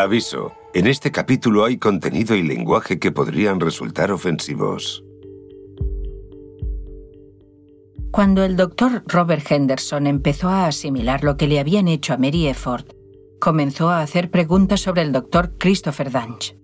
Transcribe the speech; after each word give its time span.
Aviso. 0.00 0.52
En 0.72 0.86
este 0.86 1.10
capítulo 1.10 1.64
hay 1.64 1.76
contenido 1.76 2.34
y 2.34 2.42
lenguaje 2.42 2.98
que 2.98 3.12
podrían 3.12 3.60
resultar 3.60 4.10
ofensivos. 4.10 5.04
Cuando 8.10 8.42
el 8.42 8.56
doctor 8.56 9.02
Robert 9.06 9.44
Henderson 9.50 10.06
empezó 10.06 10.48
a 10.48 10.66
asimilar 10.66 11.22
lo 11.22 11.36
que 11.36 11.46
le 11.46 11.60
habían 11.60 11.86
hecho 11.86 12.14
a 12.14 12.16
Mary 12.16 12.46
Efford, 12.46 12.86
comenzó 13.40 13.90
a 13.90 14.00
hacer 14.00 14.30
preguntas 14.30 14.80
sobre 14.80 15.02
el 15.02 15.12
doctor 15.12 15.52
Christopher 15.58 16.10
Dunge. 16.10 16.56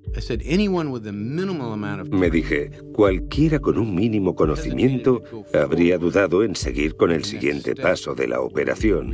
Me 2.10 2.30
dije, 2.30 2.70
cualquiera 2.94 3.58
con 3.58 3.78
un 3.78 3.94
mínimo 3.94 4.34
conocimiento 4.34 5.22
habría 5.52 5.98
dudado 5.98 6.42
en 6.42 6.56
seguir 6.56 6.96
con 6.96 7.10
el 7.10 7.24
siguiente 7.24 7.74
paso 7.74 8.14
de 8.14 8.28
la 8.28 8.40
operación, 8.40 9.12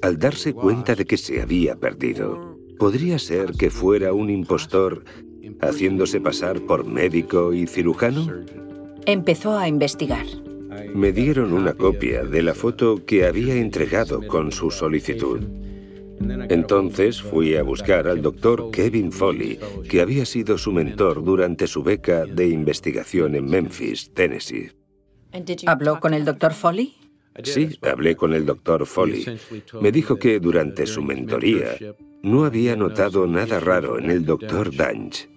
al 0.00 0.18
darse 0.18 0.54
cuenta 0.54 0.94
de 0.94 1.06
que 1.06 1.16
se 1.16 1.42
había 1.42 1.74
perdido. 1.74 2.53
¿Podría 2.78 3.18
ser 3.18 3.52
que 3.52 3.70
fuera 3.70 4.12
un 4.12 4.30
impostor 4.30 5.04
haciéndose 5.60 6.20
pasar 6.20 6.60
por 6.60 6.84
médico 6.84 7.52
y 7.52 7.66
cirujano? 7.66 8.44
Empezó 9.06 9.56
a 9.56 9.68
investigar. 9.68 10.26
Me 10.94 11.12
dieron 11.12 11.52
una 11.52 11.74
copia 11.74 12.24
de 12.24 12.42
la 12.42 12.54
foto 12.54 13.04
que 13.04 13.26
había 13.26 13.54
entregado 13.54 14.26
con 14.26 14.52
su 14.52 14.70
solicitud. 14.70 15.40
Entonces 16.48 17.20
fui 17.20 17.56
a 17.56 17.62
buscar 17.62 18.06
al 18.06 18.22
doctor 18.22 18.70
Kevin 18.70 19.12
Foley, 19.12 19.58
que 19.88 20.00
había 20.00 20.24
sido 20.24 20.58
su 20.58 20.72
mentor 20.72 21.24
durante 21.24 21.66
su 21.66 21.82
beca 21.82 22.24
de 22.24 22.48
investigación 22.48 23.34
en 23.34 23.46
Memphis, 23.46 24.12
Tennessee. 24.14 24.70
¿Habló 25.66 26.00
con 26.00 26.14
el 26.14 26.24
doctor 26.24 26.52
Foley? 26.52 26.94
Sí, 27.42 27.78
hablé 27.82 28.14
con 28.14 28.32
el 28.32 28.46
doctor 28.46 28.86
Foley. 28.86 29.38
Me 29.80 29.90
dijo 29.90 30.16
que 30.16 30.38
durante 30.38 30.86
su 30.86 31.02
mentoría 31.02 31.76
no 32.22 32.44
había 32.44 32.76
notado 32.76 33.26
nada 33.26 33.58
raro 33.60 33.98
en 33.98 34.10
el 34.10 34.24
doctor 34.24 34.70
Dunge. 34.70 35.28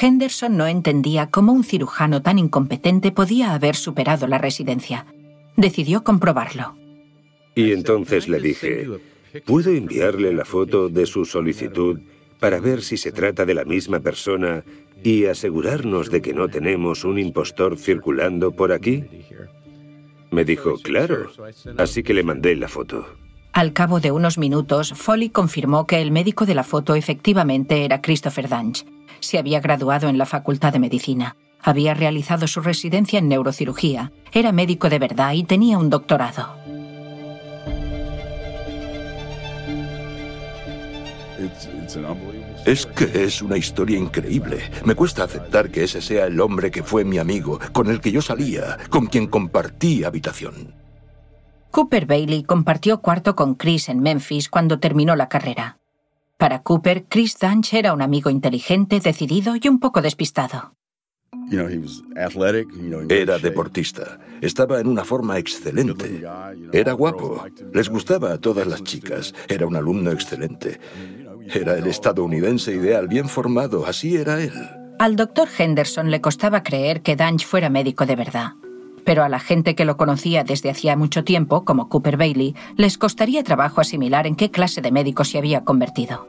Henderson 0.00 0.56
no 0.56 0.66
entendía 0.66 1.30
cómo 1.30 1.52
un 1.52 1.64
cirujano 1.64 2.22
tan 2.22 2.38
incompetente 2.38 3.12
podía 3.12 3.52
haber 3.54 3.74
superado 3.76 4.26
la 4.26 4.38
residencia. 4.38 5.06
Decidió 5.56 6.02
comprobarlo. 6.02 6.76
Y 7.54 7.72
entonces 7.72 8.28
le 8.28 8.40
dije, 8.40 8.88
¿puedo 9.44 9.70
enviarle 9.70 10.32
la 10.32 10.44
foto 10.44 10.88
de 10.88 11.04
su 11.04 11.24
solicitud 11.24 12.00
para 12.40 12.58
ver 12.58 12.82
si 12.82 12.96
se 12.96 13.12
trata 13.12 13.44
de 13.44 13.54
la 13.54 13.64
misma 13.64 14.00
persona 14.00 14.64
y 15.04 15.26
asegurarnos 15.26 16.10
de 16.10 16.22
que 16.22 16.32
no 16.32 16.48
tenemos 16.48 17.04
un 17.04 17.18
impostor 17.18 17.76
circulando 17.76 18.52
por 18.52 18.72
aquí? 18.72 19.04
Me 20.32 20.44
dijo, 20.44 20.74
claro. 20.82 21.30
Así 21.78 22.02
que 22.02 22.14
le 22.14 22.22
mandé 22.24 22.56
la 22.56 22.66
foto. 22.66 23.06
Al 23.52 23.74
cabo 23.74 24.00
de 24.00 24.10
unos 24.10 24.38
minutos, 24.38 24.94
Foley 24.96 25.28
confirmó 25.28 25.86
que 25.86 26.00
el 26.00 26.10
médico 26.10 26.46
de 26.46 26.54
la 26.54 26.64
foto 26.64 26.94
efectivamente 26.94 27.84
era 27.84 28.00
Christopher 28.00 28.48
Dunge. 28.48 28.86
Se 29.20 29.38
había 29.38 29.60
graduado 29.60 30.08
en 30.08 30.16
la 30.16 30.24
Facultad 30.24 30.72
de 30.72 30.78
Medicina. 30.78 31.36
Había 31.60 31.92
realizado 31.92 32.48
su 32.48 32.62
residencia 32.62 33.18
en 33.18 33.28
neurocirugía. 33.28 34.10
Era 34.32 34.52
médico 34.52 34.88
de 34.88 34.98
verdad 34.98 35.34
y 35.34 35.44
tenía 35.44 35.76
un 35.76 35.90
doctorado. 35.90 36.56
Es 42.64 42.86
que 42.86 43.24
es 43.24 43.42
una 43.42 43.56
historia 43.56 43.98
increíble. 43.98 44.58
Me 44.84 44.94
cuesta 44.94 45.24
aceptar 45.24 45.70
que 45.70 45.84
ese 45.84 46.00
sea 46.00 46.26
el 46.26 46.40
hombre 46.40 46.70
que 46.70 46.82
fue 46.82 47.04
mi 47.04 47.18
amigo, 47.18 47.58
con 47.72 47.88
el 47.88 48.00
que 48.00 48.12
yo 48.12 48.22
salía, 48.22 48.78
con 48.88 49.06
quien 49.06 49.26
compartí 49.26 50.04
habitación. 50.04 50.74
Cooper 51.72 52.06
Bailey 52.06 52.44
compartió 52.44 53.00
cuarto 53.00 53.34
con 53.34 53.54
Chris 53.54 53.88
en 53.88 54.00
Memphis 54.00 54.48
cuando 54.48 54.78
terminó 54.78 55.16
la 55.16 55.28
carrera. 55.28 55.78
Para 56.36 56.62
Cooper, 56.62 57.04
Chris 57.08 57.38
Dunge 57.38 57.78
era 57.78 57.92
un 57.92 58.02
amigo 58.02 58.28
inteligente, 58.28 59.00
decidido 59.00 59.54
y 59.60 59.68
un 59.68 59.80
poco 59.80 60.02
despistado. 60.02 60.74
Era 63.08 63.38
deportista. 63.38 64.18
Estaba 64.40 64.80
en 64.80 64.86
una 64.86 65.04
forma 65.04 65.38
excelente. 65.38 66.22
Era 66.72 66.92
guapo. 66.92 67.44
Les 67.72 67.88
gustaba 67.88 68.32
a 68.32 68.38
todas 68.38 68.66
las 68.66 68.82
chicas. 68.82 69.34
Era 69.48 69.66
un 69.66 69.76
alumno 69.76 70.10
excelente. 70.10 70.78
Era 71.48 71.76
el 71.76 71.86
estadounidense 71.86 72.74
ideal, 72.74 73.08
bien 73.08 73.28
formado. 73.28 73.86
Así 73.86 74.16
era 74.16 74.40
él. 74.40 74.52
Al 74.98 75.16
doctor 75.16 75.48
Henderson 75.56 76.10
le 76.10 76.20
costaba 76.20 76.62
creer 76.62 77.02
que 77.02 77.16
Dunge 77.16 77.46
fuera 77.46 77.68
médico 77.68 78.06
de 78.06 78.16
verdad. 78.16 78.52
Pero 79.04 79.24
a 79.24 79.28
la 79.28 79.40
gente 79.40 79.74
que 79.74 79.84
lo 79.84 79.96
conocía 79.96 80.44
desde 80.44 80.70
hacía 80.70 80.96
mucho 80.96 81.24
tiempo, 81.24 81.64
como 81.64 81.88
Cooper 81.88 82.16
Bailey, 82.16 82.54
les 82.76 82.98
costaría 82.98 83.42
trabajo 83.42 83.80
asimilar 83.80 84.26
en 84.26 84.36
qué 84.36 84.50
clase 84.50 84.80
de 84.80 84.92
médico 84.92 85.24
se 85.24 85.38
había 85.38 85.64
convertido. 85.64 86.28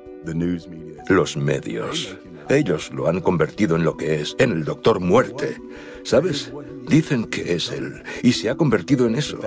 Los 1.08 1.38
medios. 1.38 2.18
Ellos 2.50 2.92
lo 2.92 3.08
han 3.08 3.22
convertido 3.22 3.76
en 3.76 3.84
lo 3.84 3.96
que 3.96 4.22
es, 4.22 4.36
en 4.40 4.52
el 4.52 4.66
doctor 4.66 5.00
muerte. 5.00 5.58
¿Sabes? 6.04 6.52
Dicen 6.88 7.26
que 7.26 7.54
es 7.54 7.72
él, 7.72 8.04
y 8.24 8.34
se 8.34 8.50
ha 8.50 8.56
convertido 8.56 9.06
en 9.06 9.16
eso. 9.16 9.40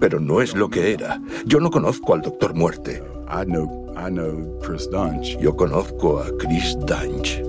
Pero 0.00 0.20
no 0.20 0.42
es 0.42 0.54
lo 0.54 0.68
que 0.68 0.92
era. 0.92 1.20
Yo 1.46 1.60
no 1.60 1.70
conozco 1.70 2.14
al 2.14 2.22
doctor 2.22 2.54
muerte. 2.54 3.02
Yo 5.40 5.56
conozco 5.56 6.20
a 6.20 6.26
Chris 6.38 6.76
Dunge. 6.86 7.42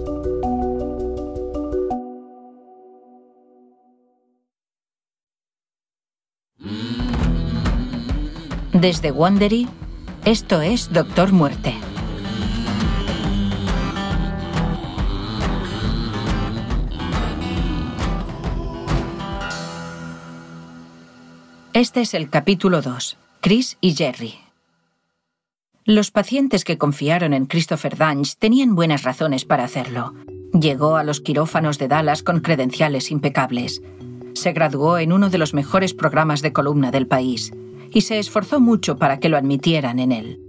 Desde 8.74 9.12
Wandery, 9.12 9.68
esto 10.26 10.62
es 10.62 10.92
Doctor 10.92 11.32
Muerte. 11.32 11.74
Este 21.74 22.02
es 22.02 22.14
el 22.14 22.30
capítulo 22.30 22.82
2, 22.82 23.18
Chris 23.42 23.78
y 23.82 23.96
Jerry. 23.96 24.45
Los 25.88 26.10
pacientes 26.10 26.64
que 26.64 26.80
confiaron 26.80 27.32
en 27.32 27.46
Christopher 27.46 27.96
Dunge 27.96 28.34
tenían 28.40 28.74
buenas 28.74 29.04
razones 29.04 29.46
para 29.46 29.66
hacerlo. 29.66 30.16
Llegó 30.52 30.96
a 30.96 31.04
los 31.04 31.22
quirófanos 31.22 31.78
de 31.78 31.88
Dallas 31.88 32.24
con 32.24 32.40
credenciales 32.40 33.12
impecables. 33.12 33.84
Se 34.34 34.52
graduó 34.52 34.98
en 34.98 35.14
uno 35.14 35.30
de 35.30 35.38
los 35.38 35.54
mejores 35.54 35.94
programas 35.94 36.42
de 36.42 36.52
columna 36.54 36.90
del 36.90 37.06
país 37.06 37.54
y 37.92 38.02
se 38.02 38.18
esforzó 38.18 38.60
mucho 38.60 38.98
para 38.98 39.20
que 39.20 39.30
lo 39.30 39.38
admitieran 39.38 40.00
en 40.00 40.12
él. 40.12 40.42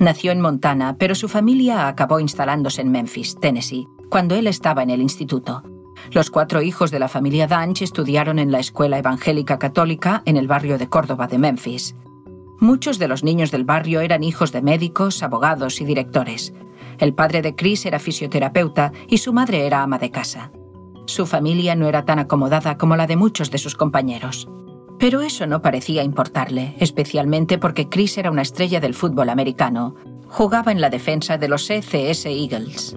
Nació 0.00 0.32
en 0.32 0.40
Montana, 0.40 0.96
pero 0.98 1.14
su 1.14 1.28
familia 1.28 1.86
acabó 1.86 2.18
instalándose 2.18 2.80
en 2.80 2.90
Memphis, 2.90 3.38
Tennessee, 3.40 3.86
cuando 4.10 4.34
él 4.34 4.48
estaba 4.48 4.82
en 4.82 4.90
el 4.90 5.00
instituto. 5.00 5.62
Los 6.10 6.28
cuatro 6.28 6.60
hijos 6.60 6.90
de 6.90 6.98
la 6.98 7.06
familia 7.06 7.46
Dunge 7.46 7.84
estudiaron 7.84 8.40
en 8.40 8.50
la 8.50 8.58
escuela 8.58 8.98
evangélica 8.98 9.60
católica 9.60 10.22
en 10.24 10.36
el 10.36 10.48
barrio 10.48 10.76
de 10.76 10.88
Córdoba 10.88 11.28
de 11.28 11.38
Memphis. 11.38 11.94
Muchos 12.58 12.98
de 12.98 13.08
los 13.08 13.22
niños 13.22 13.50
del 13.50 13.64
barrio 13.64 14.00
eran 14.00 14.24
hijos 14.24 14.52
de 14.52 14.62
médicos, 14.62 15.22
abogados 15.22 15.80
y 15.80 15.84
directores. 15.84 16.54
El 16.98 17.14
padre 17.14 17.42
de 17.42 17.54
Chris 17.54 17.84
era 17.86 17.98
fisioterapeuta 17.98 18.92
y 19.08 19.18
su 19.18 19.32
madre 19.32 19.66
era 19.66 19.82
ama 19.82 19.98
de 19.98 20.10
casa. 20.10 20.50
Su 21.06 21.26
familia 21.26 21.74
no 21.76 21.88
era 21.88 22.04
tan 22.04 22.18
acomodada 22.18 22.78
como 22.78 22.96
la 22.96 23.06
de 23.06 23.16
muchos 23.16 23.50
de 23.50 23.58
sus 23.58 23.74
compañeros. 23.74 24.48
Pero 24.98 25.20
eso 25.20 25.46
no 25.46 25.60
parecía 25.60 26.02
importarle, 26.02 26.74
especialmente 26.80 27.58
porque 27.58 27.88
Chris 27.88 28.16
era 28.16 28.30
una 28.30 28.42
estrella 28.42 28.80
del 28.80 28.94
fútbol 28.94 29.28
americano, 29.28 29.94
Jugaba 30.28 30.72
en 30.72 30.80
la 30.80 30.90
defensa 30.90 31.38
de 31.38 31.48
los 31.48 31.70
ECS 31.70 32.26
Eagles. 32.26 32.96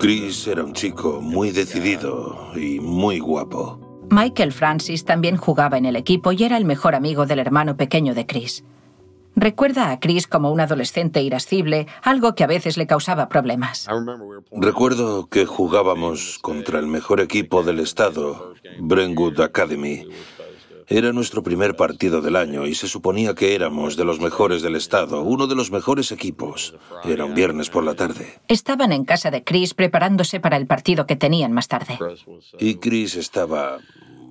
Chris 0.00 0.46
era 0.48 0.64
un 0.64 0.72
chico 0.72 1.20
muy 1.20 1.52
decidido 1.52 2.50
y 2.56 2.80
muy 2.80 3.20
guapo. 3.20 3.78
Michael 4.10 4.52
Francis 4.52 5.04
también 5.04 5.36
jugaba 5.36 5.78
en 5.78 5.86
el 5.86 5.96
equipo 5.96 6.32
y 6.32 6.44
era 6.44 6.56
el 6.56 6.64
mejor 6.64 6.94
amigo 6.94 7.26
del 7.26 7.38
hermano 7.38 7.76
pequeño 7.76 8.14
de 8.14 8.26
Chris. 8.26 8.64
Recuerda 9.36 9.90
a 9.90 9.98
Chris 9.98 10.28
como 10.28 10.52
un 10.52 10.60
adolescente 10.60 11.20
irascible, 11.20 11.88
algo 12.02 12.36
que 12.36 12.44
a 12.44 12.46
veces 12.46 12.76
le 12.76 12.86
causaba 12.86 13.28
problemas. 13.28 13.88
Recuerdo 14.52 15.26
que 15.26 15.44
jugábamos 15.44 16.38
contra 16.40 16.78
el 16.78 16.86
mejor 16.86 17.20
equipo 17.20 17.64
del 17.64 17.80
estado, 17.80 18.54
Brentwood 18.78 19.40
Academy, 19.40 20.06
era 20.88 21.12
nuestro 21.12 21.42
primer 21.42 21.76
partido 21.76 22.20
del 22.20 22.36
año 22.36 22.66
y 22.66 22.74
se 22.74 22.88
suponía 22.88 23.34
que 23.34 23.54
éramos 23.54 23.96
de 23.96 24.04
los 24.04 24.20
mejores 24.20 24.62
del 24.62 24.76
estado, 24.76 25.22
uno 25.22 25.46
de 25.46 25.54
los 25.54 25.70
mejores 25.70 26.12
equipos. 26.12 26.74
Era 27.04 27.24
un 27.24 27.34
viernes 27.34 27.70
por 27.70 27.84
la 27.84 27.94
tarde. 27.94 28.40
Estaban 28.48 28.92
en 28.92 29.04
casa 29.04 29.30
de 29.30 29.44
Chris 29.44 29.74
preparándose 29.74 30.40
para 30.40 30.56
el 30.56 30.66
partido 30.66 31.06
que 31.06 31.16
tenían 31.16 31.52
más 31.52 31.68
tarde. 31.68 31.98
Y 32.58 32.76
Chris 32.76 33.16
estaba 33.16 33.78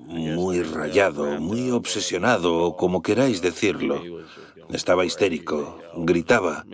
muy 0.08 0.62
rayado, 0.62 1.40
muy 1.40 1.72
obsesionado, 1.72 2.76
como 2.78 3.02
queráis 3.02 3.42
decirlo. 3.42 4.02
Estaba 4.70 5.06
histérico, 5.06 5.80
gritaba. 5.96 6.66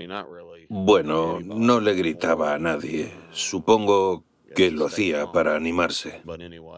Bueno, 0.70 1.40
no 1.42 1.80
le 1.80 1.94
gritaba 1.94 2.54
a 2.54 2.60
nadie. 2.60 3.12
Supongo 3.32 4.24
que 4.56 4.72
lo 4.72 4.88
hacía 4.88 5.32
para 5.32 5.56
animarse. 5.56 6.22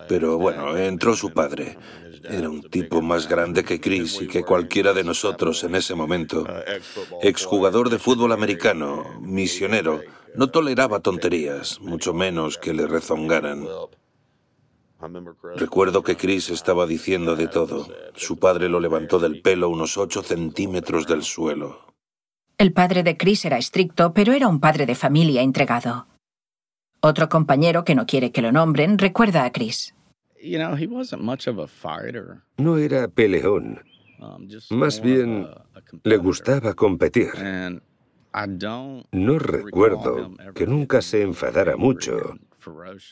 Pero 0.07 0.37
bueno, 0.37 0.77
entró 0.77 1.15
su 1.15 1.31
padre. 1.31 1.77
Era 2.23 2.49
un 2.49 2.61
tipo 2.61 3.01
más 3.01 3.27
grande 3.27 3.63
que 3.63 3.79
Chris 3.79 4.21
y 4.21 4.27
que 4.27 4.43
cualquiera 4.43 4.93
de 4.93 5.03
nosotros 5.03 5.63
en 5.63 5.75
ese 5.75 5.95
momento. 5.95 6.45
Exjugador 7.21 7.89
de 7.89 7.99
fútbol 7.99 8.31
americano, 8.31 9.19
misionero, 9.21 10.01
no 10.35 10.49
toleraba 10.49 10.99
tonterías, 10.99 11.81
mucho 11.81 12.13
menos 12.13 12.57
que 12.57 12.73
le 12.73 12.87
rezongaran. 12.87 13.67
Recuerdo 15.55 16.03
que 16.03 16.15
Chris 16.15 16.49
estaba 16.49 16.85
diciendo 16.85 17.35
de 17.35 17.47
todo. 17.47 17.87
Su 18.15 18.37
padre 18.37 18.69
lo 18.69 18.79
levantó 18.79 19.19
del 19.19 19.41
pelo 19.41 19.69
unos 19.69 19.97
ocho 19.97 20.21
centímetros 20.21 21.07
del 21.07 21.23
suelo. 21.23 21.91
El 22.57 22.73
padre 22.73 23.01
de 23.01 23.17
Chris 23.17 23.45
era 23.45 23.57
estricto, 23.57 24.13
pero 24.13 24.33
era 24.33 24.47
un 24.47 24.59
padre 24.59 24.85
de 24.85 24.93
familia 24.93 25.41
entregado. 25.41 26.05
Otro 27.03 27.29
compañero 27.29 27.83
que 27.83 27.95
no 27.95 28.05
quiere 28.05 28.31
que 28.31 28.43
lo 28.43 28.51
nombren 28.51 28.99
recuerda 28.99 29.43
a 29.43 29.51
Chris. 29.51 29.95
No 32.57 32.77
era 32.77 33.07
peleón. 33.07 33.81
Más 34.69 35.01
bien, 35.01 35.47
le 36.03 36.17
gustaba 36.17 36.75
competir. 36.75 37.29
No 39.11 39.39
recuerdo 39.39 40.31
que 40.53 40.67
nunca 40.67 41.01
se 41.01 41.23
enfadara 41.23 41.75
mucho 41.75 42.35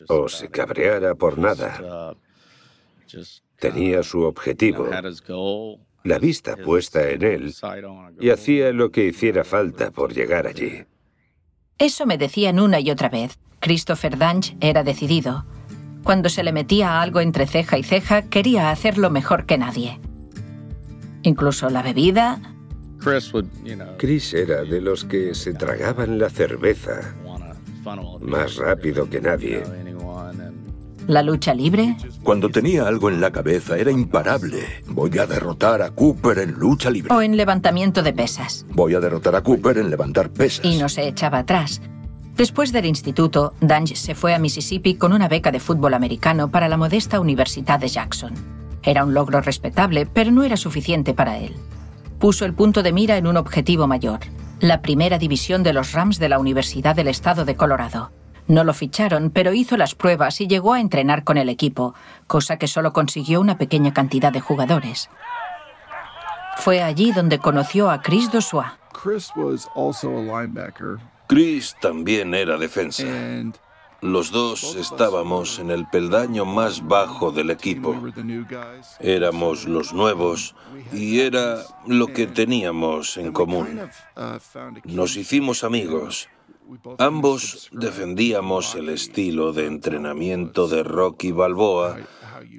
o 0.08 0.30
se 0.30 0.50
cabreara 0.50 1.16
por 1.16 1.40
nada. 1.40 2.16
Tenía 3.58 4.04
su 4.04 4.22
objetivo, 4.22 4.88
la 6.04 6.20
vista 6.20 6.56
puesta 6.58 7.10
en 7.10 7.24
él, 7.24 7.56
y 8.20 8.30
hacía 8.30 8.72
lo 8.72 8.92
que 8.92 9.08
hiciera 9.08 9.44
falta 9.44 9.90
por 9.90 10.14
llegar 10.14 10.46
allí. 10.46 10.86
Eso 11.80 12.06
me 12.06 12.18
decían 12.18 12.60
una 12.60 12.82
y 12.82 12.92
otra 12.92 13.08
vez. 13.08 13.40
Christopher 13.62 14.18
Danch 14.18 14.56
era 14.60 14.84
decidido. 14.84 15.46
Cuando 16.04 16.28
se 16.28 16.44
le 16.44 16.52
metía 16.52 17.02
algo 17.02 17.22
entre 17.22 17.48
ceja 17.48 17.78
y 17.78 17.84
ceja, 17.84 18.24
quería 18.24 18.70
hacerlo 18.70 19.10
mejor 19.10 19.46
que 19.46 19.58
nadie. 19.58 20.00
Incluso 21.24 21.70
la 21.70 21.82
bebida. 21.82 22.42
Chris 23.98 24.34
era 24.34 24.64
de 24.64 24.82
los 24.82 25.06
que 25.06 25.34
se 25.34 25.54
tragaban 25.54 26.20
la 26.20 26.30
cerveza 26.30 27.16
más 28.20 28.58
rápido 28.58 29.10
que 29.10 29.22
nadie. 29.22 29.64
¿La 31.08 31.24
lucha 31.24 31.54
libre? 31.54 31.96
Cuando 32.24 32.50
tenía 32.50 32.88
algo 32.88 33.10
en 33.10 33.22
la 33.22 33.32
cabeza 33.32 33.78
era 33.78 33.92
imparable. 33.92 34.84
Voy 34.88 35.18
a 35.18 35.26
derrotar 35.26 35.82
a 35.82 35.92
Cooper 35.92 36.40
en 36.40 36.52
lucha 36.54 36.90
libre. 36.90 37.14
¿O 37.14 37.22
en 37.22 37.38
levantamiento 37.38 38.04
de 38.04 38.14
pesas? 38.14 38.66
Voy 38.70 38.94
a 38.96 39.00
derrotar 39.00 39.36
a 39.36 39.42
Cooper 39.42 39.78
en 39.78 39.90
levantar 39.90 40.30
pesas. 40.30 40.64
Y 40.64 40.78
no 40.78 40.90
se 40.90 41.08
echaba 41.08 41.40
atrás. 41.40 41.82
Después 42.36 42.72
del 42.72 42.86
instituto, 42.86 43.54
Dange 43.60 43.96
se 43.96 44.16
fue 44.16 44.34
a 44.34 44.40
Mississippi 44.40 44.96
con 44.96 45.12
una 45.12 45.28
beca 45.28 45.52
de 45.52 45.60
fútbol 45.60 45.94
americano 45.94 46.50
para 46.50 46.70
la 46.70 46.78
modesta 46.78 47.20
Universidad 47.20 47.80
de 47.80 47.90
Jackson. 47.90 48.34
Era 48.82 49.04
un 49.04 49.14
logro 49.14 49.42
respetable, 49.42 50.06
pero 50.06 50.32
no 50.32 50.44
era 50.44 50.56
suficiente 50.56 51.14
para 51.14 51.38
él. 51.38 51.54
Puso 52.18 52.46
el 52.46 52.54
punto 52.54 52.82
de 52.82 52.94
mira 52.94 53.18
en 53.18 53.28
un 53.28 53.36
objetivo 53.36 53.88
mayor, 53.88 54.20
la 54.62 54.82
primera 54.82 55.18
división 55.18 55.64
de 55.64 55.74
los 55.74 55.92
Rams 55.92 56.20
de 56.20 56.30
la 56.30 56.40
Universidad 56.40 56.96
del 56.96 57.08
Estado 57.08 57.46
de 57.46 57.56
Colorado. 57.56 58.12
No 58.50 58.64
lo 58.64 58.74
ficharon, 58.74 59.30
pero 59.30 59.54
hizo 59.54 59.78
las 59.78 59.94
pruebas 59.94 60.42
y 60.42 60.48
llegó 60.48 60.74
a 60.74 60.82
entrenar 60.82 61.24
con 61.24 61.38
el 61.38 61.50
equipo, 61.50 61.94
cosa 62.26 62.58
que 62.58 62.68
solo 62.68 62.94
consiguió 62.94 63.42
una 63.42 63.60
pequeña 63.60 63.94
cantidad 63.94 64.34
de 64.34 64.42
jugadores. 64.42 65.08
Fue 66.58 66.82
allí 66.82 67.12
donde 67.12 67.38
conoció 67.38 67.92
a 67.92 68.02
Chris 68.02 68.32
Dosua. 68.32 68.80
Chris 71.28 71.76
también 71.80 72.34
era 72.34 72.58
defensa. 72.58 73.04
Los 74.02 74.32
dos 74.32 74.76
estábamos 74.76 75.60
en 75.60 75.70
el 75.70 75.86
peldaño 75.88 76.44
más 76.46 76.88
bajo 76.88 77.32
del 77.32 77.52
equipo. 77.52 77.96
Éramos 79.00 79.66
los 79.66 79.94
nuevos 79.94 80.56
y 80.92 81.20
era 81.20 81.60
lo 81.86 82.08
que 82.08 82.26
teníamos 82.26 83.16
en 83.18 83.32
común. 83.32 83.80
Nos 84.86 85.18
hicimos 85.18 85.64
amigos. 85.64 86.30
Ambos 86.98 87.70
defendíamos 87.72 88.76
el 88.76 88.90
estilo 88.90 89.54
de 89.54 89.66
entrenamiento 89.66 90.68
de 90.68 90.84
Rocky 90.84 91.32
Balboa 91.32 91.98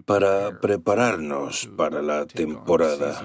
para 0.05 0.61
prepararnos 0.61 1.69
para 1.77 2.03
la 2.03 2.27
temporada. 2.27 3.25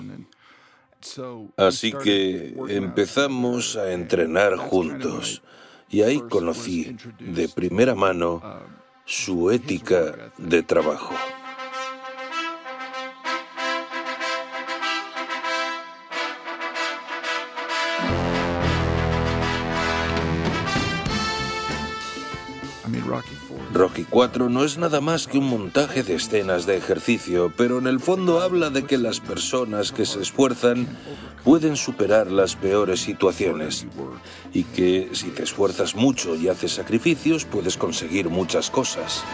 Así 1.58 1.92
que 1.92 2.56
empezamos 2.70 3.76
a 3.76 3.92
entrenar 3.92 4.58
juntos 4.58 5.42
y 5.90 6.02
ahí 6.02 6.20
conocí 6.22 6.96
de 7.20 7.48
primera 7.50 7.96
mano 7.96 8.42
su 9.06 9.52
ética 9.52 10.32
de 10.38 10.64
trabajo. 10.64 11.14
Rocky 23.76 24.06
4 24.10 24.48
no 24.48 24.64
es 24.64 24.78
nada 24.78 25.02
más 25.02 25.28
que 25.28 25.38
un 25.38 25.50
montaje 25.50 26.02
de 26.02 26.16
escenas 26.16 26.66
de 26.66 26.78
ejercicio, 26.78 27.52
pero 27.58 27.78
en 27.78 27.88
el 27.88 28.00
fondo 28.00 28.40
habla 28.40 28.70
de 28.70 28.86
que 28.86 28.98
las 28.98 29.20
personas 29.20 29.92
que 29.92 30.06
se 30.06 30.22
esfuerzan 30.22 30.88
pueden 31.44 31.76
superar 31.76 32.32
las 32.32 32.56
peores 32.56 33.02
situaciones 33.02 33.86
y 34.54 34.64
que 34.64 35.10
si 35.12 35.28
te 35.32 35.44
esfuerzas 35.44 35.94
mucho 35.94 36.38
y 36.38 36.48
haces 36.48 36.72
sacrificios 36.72 37.44
puedes 37.44 37.76
conseguir 37.76 38.30
muchas 38.30 38.70
cosas. 38.70 39.26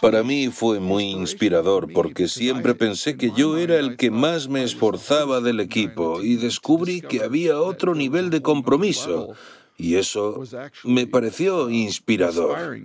Para 0.00 0.22
mí 0.22 0.48
fue 0.48 0.80
muy 0.80 1.10
inspirador 1.10 1.92
porque 1.92 2.26
siempre 2.26 2.74
pensé 2.74 3.18
que 3.18 3.32
yo 3.36 3.58
era 3.58 3.78
el 3.78 3.98
que 3.98 4.10
más 4.10 4.48
me 4.48 4.64
esforzaba 4.64 5.42
del 5.42 5.60
equipo 5.60 6.22
y 6.22 6.36
descubrí 6.36 7.02
que 7.02 7.22
había 7.22 7.60
otro 7.60 7.94
nivel 7.94 8.30
de 8.30 8.40
compromiso 8.40 9.34
y 9.76 9.96
eso 9.96 10.42
me 10.84 11.06
pareció 11.06 11.70
inspirador. 11.70 12.78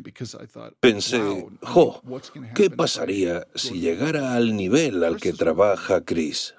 Pensé, 0.80 1.22
jo, 1.62 2.02
¿qué 2.56 2.70
pasaría 2.70 3.48
si 3.56 3.80
llegara 3.80 4.34
al 4.34 4.56
nivel 4.56 5.04
al 5.04 5.18
que 5.18 5.34
trabaja 5.34 6.02
Chris? 6.02 6.56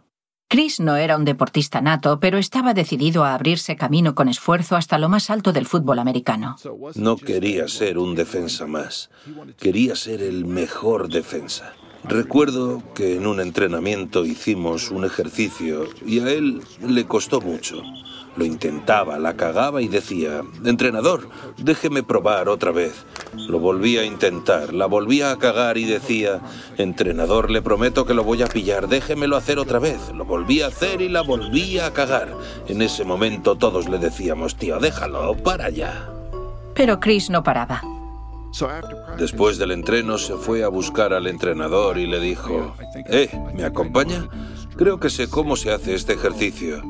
Chris 0.52 0.81
no 0.81 0.96
era 0.96 1.17
un 1.17 1.25
deportista 1.25 1.81
nato, 1.81 2.20
pero 2.20 2.37
estaba 2.37 2.75
decidido 2.75 3.25
a 3.25 3.32
abrirse 3.32 3.75
camino 3.75 4.14
con 4.14 4.29
esfuerzo 4.29 4.76
hasta 4.76 4.99
lo 4.99 5.08
más 5.08 5.31
alto 5.31 5.50
del 5.55 5.64
fútbol 5.64 5.99
americano. 5.99 6.56
No 6.94 7.17
quería 7.17 7.69
ser 7.69 7.96
un 7.96 8.14
defensa 8.14 8.67
más, 8.67 9.08
quería 9.58 9.96
ser 9.96 10.20
el 10.20 10.44
mejor 10.44 11.08
defensa. 11.08 11.73
Recuerdo 12.05 12.82
que 12.94 13.17
en 13.17 13.26
un 13.26 13.40
entrenamiento 13.40 14.26
hicimos 14.26 14.90
un 14.90 15.06
ejercicio 15.06 15.89
y 16.05 16.20
a 16.20 16.31
él 16.31 16.60
le 16.86 17.06
costó 17.06 17.41
mucho. 17.41 17.82
Lo 18.36 18.46
intentaba, 18.46 19.19
la 19.19 19.36
cagaba 19.36 19.82
y 19.82 19.89
decía, 19.89 20.43
entrenador, 20.65 21.29
déjeme 21.58 22.03
probar 22.03 22.48
otra 22.48 22.70
vez. 22.70 23.05
Lo 23.34 23.58
volvía 23.58 24.01
a 24.01 24.05
intentar, 24.05 24.72
la 24.72 24.86
volvía 24.86 25.31
a 25.31 25.39
cagar 25.39 25.77
y 25.77 25.84
decía, 25.84 26.41
entrenador, 26.79 27.51
le 27.51 27.60
prometo 27.60 28.06
que 28.06 28.15
lo 28.15 28.24
voy 28.24 28.43
a 28.43 28.46
pillar, 28.46 28.89
déjemelo 28.89 29.36
hacer 29.36 29.58
otra 29.58 29.79
vez. 29.79 30.10
Lo 30.15 30.24
volvía 30.24 30.65
a 30.65 30.69
hacer 30.69 31.03
y 31.03 31.08
la 31.10 31.20
volvía 31.20 31.86
a 31.86 31.93
cagar. 31.93 32.34
En 32.69 32.81
ese 32.81 33.05
momento 33.05 33.56
todos 33.56 33.89
le 33.89 33.98
decíamos, 33.98 34.56
tío, 34.56 34.79
déjalo, 34.79 35.36
para 35.36 35.69
ya. 35.69 36.08
Pero 36.74 37.01
Chris 37.01 37.29
no 37.29 37.43
paraba. 37.43 37.82
Después 39.19 39.58
del 39.58 39.70
entreno 39.72 40.19
se 40.19 40.34
fue 40.34 40.62
a 40.62 40.69
buscar 40.69 41.12
al 41.12 41.27
entrenador 41.27 41.98
y 41.98 42.06
le 42.06 42.20
dijo, 42.20 42.74
eh, 43.08 43.31
¿me 43.55 43.65
acompaña? 43.65 44.29
Creo 44.77 45.01
que 45.01 45.10
sé 45.10 45.29
cómo 45.29 45.56
se 45.56 45.72
hace 45.72 45.94
este 45.94 46.15
ejercicio. 46.15 46.82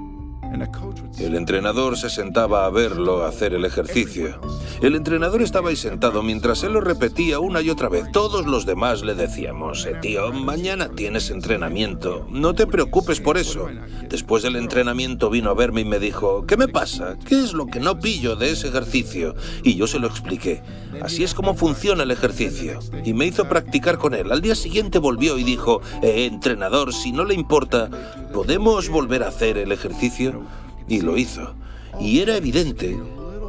El 1.19 1.35
entrenador 1.35 1.97
se 1.97 2.11
sentaba 2.11 2.67
a 2.67 2.71
verlo 2.71 3.25
hacer 3.25 3.55
el 3.55 3.65
ejercicio. 3.65 4.41
El 4.81 4.97
entrenador 4.97 5.43
estaba 5.43 5.71
ahí 5.71 5.77
sentado 5.77 6.23
mientras 6.23 6.63
él 6.63 6.73
lo 6.73 6.81
repetía 6.81 7.39
una 7.39 7.61
y 7.61 7.71
otra 7.71 7.89
vez. 7.89 8.11
Todos 8.13 8.47
los 8.47 8.67
demás 8.67 9.03
le 9.03 9.15
decíamos, 9.15 9.87
eh, 9.87 9.95
tío, 10.01 10.33
mañana 10.33 10.91
tienes 10.91 11.31
entrenamiento. 11.31 12.27
No 12.31 12.55
te 12.55 12.67
preocupes 12.67 13.21
por 13.21 13.39
eso. 13.39 13.69
Después 14.09 14.43
del 14.43 14.57
entrenamiento 14.57 15.31
vino 15.31 15.51
a 15.51 15.55
verme 15.55 15.83
y 15.83 15.85
me 15.85 15.99
dijo, 15.99 16.45
¿qué 16.47 16.57
me 16.57 16.69
pasa? 16.69 17.17
¿Qué 17.27 17.43
es 17.43 17.53
lo 17.53 17.67
que 17.67 17.81
no 17.81 17.99
pillo 17.99 18.37
de 18.37 18.51
ese 18.51 18.69
ejercicio? 18.69 19.35
Y 19.63 19.77
yo 19.77 19.87
se 19.87 20.01
lo 20.01 20.09
expliqué. 20.09 20.63
Así 21.01 21.25
es 21.25 21.35
como 21.35 21.55
funciona 21.55 22.03
el 22.03 22.11
ejercicio. 22.11 22.81
Y 23.05 23.15
me 23.15 23.27
hizo 23.27 23.49
practicar 23.49 23.99
con 23.99 24.15
él. 24.15 24.33
Al 24.33 24.43
día 24.43 24.55
siguiente 24.55 24.99
volvió 24.99 25.39
y 25.39 25.45
dijo, 25.45 25.81
eh, 26.03 26.27
entrenador, 26.27 26.93
si 26.93 27.13
no 27.13 27.25
le 27.25 27.35
importa, 27.35 27.89
¿podemos 28.33 28.89
volver 28.89 29.23
a 29.23 29.29
hacer 29.29 29.59
el 29.59 29.73
ejercicio? 29.73 30.42
Y 30.89 31.01
lo 31.01 31.17
hizo. 31.17 31.55
Y 32.01 32.21
era 32.21 32.37
evidente 32.37 32.99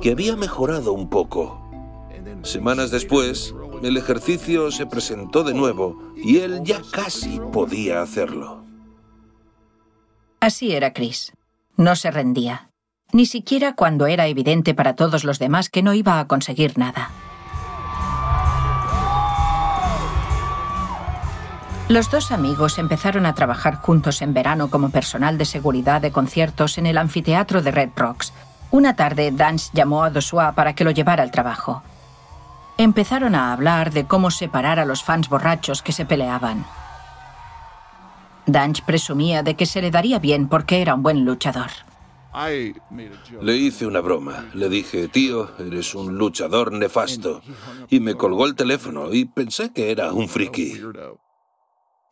que 0.02 0.12
había 0.12 0.36
mejorado 0.36 0.94
un 0.94 1.10
poco. 1.10 1.60
Semanas 2.44 2.92
después, 2.92 3.54
el 3.84 3.96
ejercicio 3.98 4.70
se 4.72 4.86
presentó 4.86 5.44
de 5.44 5.54
nuevo 5.54 6.14
y 6.16 6.40
él 6.40 6.62
ya 6.64 6.82
casi 6.92 7.40
podía 7.52 8.02
hacerlo. 8.02 8.64
Así 10.40 10.74
era 10.74 10.92
Chris. 10.94 11.32
No 11.78 11.96
se 11.96 12.12
rendía. 12.12 12.70
ni 13.14 13.28
siquiera 13.28 13.76
cuando 13.76 14.08
era 14.08 14.28
evidente 14.28 14.74
para 14.74 14.96
todos 14.96 15.24
los 15.24 15.38
demás 15.38 15.70
que 15.70 15.84
no 15.84 15.94
iba 15.94 16.20
a 16.20 16.28
conseguir 16.28 16.78
nada. 16.80 17.12
Los 21.94 22.10
dos 22.10 22.32
amigos 22.32 22.80
empezaron 22.80 23.28
a 23.28 23.36
trabajar 23.36 23.76
juntos 23.76 24.24
en 24.24 24.34
verano 24.34 24.72
como 24.72 24.90
personal 24.90 25.38
de 25.38 25.46
seguridad 25.46 26.02
de 26.02 26.12
conciertos 26.12 26.80
en 26.80 26.88
el 26.88 26.98
anfiteatro 26.98 27.62
de 27.62 27.70
Red 27.70 27.92
Rocks. 27.96 28.34
Una 28.72 28.96
tarde, 28.96 29.32
Dance 29.32 29.70
llamó 29.76 30.04
a 30.04 30.10
Dosua 30.10 30.54
para 30.54 30.74
que 30.74 30.84
lo 30.84 30.90
llevara 30.90 31.22
al 31.22 31.30
trabajo. 31.30 31.84
Empezaron 32.80 33.36
a 33.36 33.54
hablar 33.54 33.94
de 33.94 34.06
cómo 34.06 34.32
separar 34.32 34.80
a 34.80 34.86
los 34.86 35.04
fans 35.04 35.30
borrachos 35.30 35.84
que 35.84 35.92
se 35.92 36.04
peleaban. 36.04 36.66
Danch 38.48 38.82
presumía 38.82 39.44
de 39.44 39.54
que 39.54 39.68
se 39.68 39.80
le 39.80 39.92
daría 39.92 40.18
bien 40.18 40.48
porque 40.48 40.82
era 40.82 40.96
un 40.96 41.04
buen 41.04 41.24
luchador. 41.26 41.70
Le 43.40 43.56
hice 43.56 43.86
una 43.86 44.02
broma. 44.02 44.46
Le 44.56 44.68
dije, 44.68 45.10
tío, 45.10 45.52
eres 45.60 45.94
un 45.94 46.18
luchador 46.18 46.72
nefasto. 46.72 47.44
Y 47.88 48.00
me 48.00 48.16
colgó 48.16 48.48
el 48.48 48.56
teléfono 48.56 49.14
y 49.14 49.26
pensé 49.26 49.72
que 49.72 49.92
era 49.92 50.12
un 50.12 50.28
friki. 50.28 50.82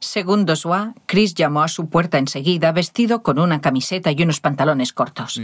Según 0.03 0.48
Dosua, 0.48 0.96
Chris 1.05 1.36
llamó 1.36 1.62
a 1.62 1.67
su 1.67 1.88
puerta 1.88 2.17
enseguida 2.17 2.72
vestido 2.72 3.22
con 3.22 3.38
una 3.38 3.62
camiseta 3.62 4.12
y 4.12 4.24
unos 4.24 4.39
pantalones 4.39 4.93
cortos. 4.93 5.39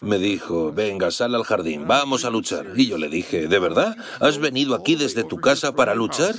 Me 0.00 0.18
dijo, 0.18 0.72
venga, 0.72 1.12
sal 1.12 1.36
al 1.36 1.44
jardín, 1.44 1.86
vamos 1.86 2.24
a 2.24 2.30
luchar. 2.30 2.72
Y 2.76 2.88
yo 2.88 2.98
le 2.98 3.08
dije, 3.08 3.46
¿de 3.46 3.58
verdad? 3.60 3.96
¿Has 4.20 4.38
venido 4.38 4.74
aquí 4.74 4.96
desde 4.96 5.22
tu 5.22 5.36
casa 5.38 5.76
para 5.76 5.94
luchar? 5.94 6.34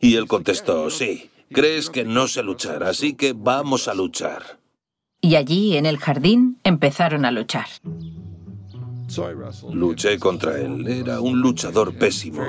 Y 0.00 0.16
él 0.16 0.28
contestó, 0.28 0.90
sí, 0.90 1.30
crees 1.50 1.88
que 1.88 2.04
no 2.04 2.28
sé 2.28 2.42
luchar, 2.42 2.84
así 2.84 3.14
que 3.14 3.32
vamos 3.34 3.88
a 3.88 3.94
luchar. 3.94 4.58
Y 5.22 5.36
allí, 5.36 5.78
en 5.78 5.86
el 5.86 5.96
jardín, 5.96 6.58
empezaron 6.62 7.24
a 7.24 7.30
luchar. 7.30 7.68
Luché 9.72 10.18
contra 10.18 10.58
él. 10.60 10.86
Era 10.88 11.20
un 11.20 11.40
luchador 11.40 11.94
pésimo. 11.94 12.42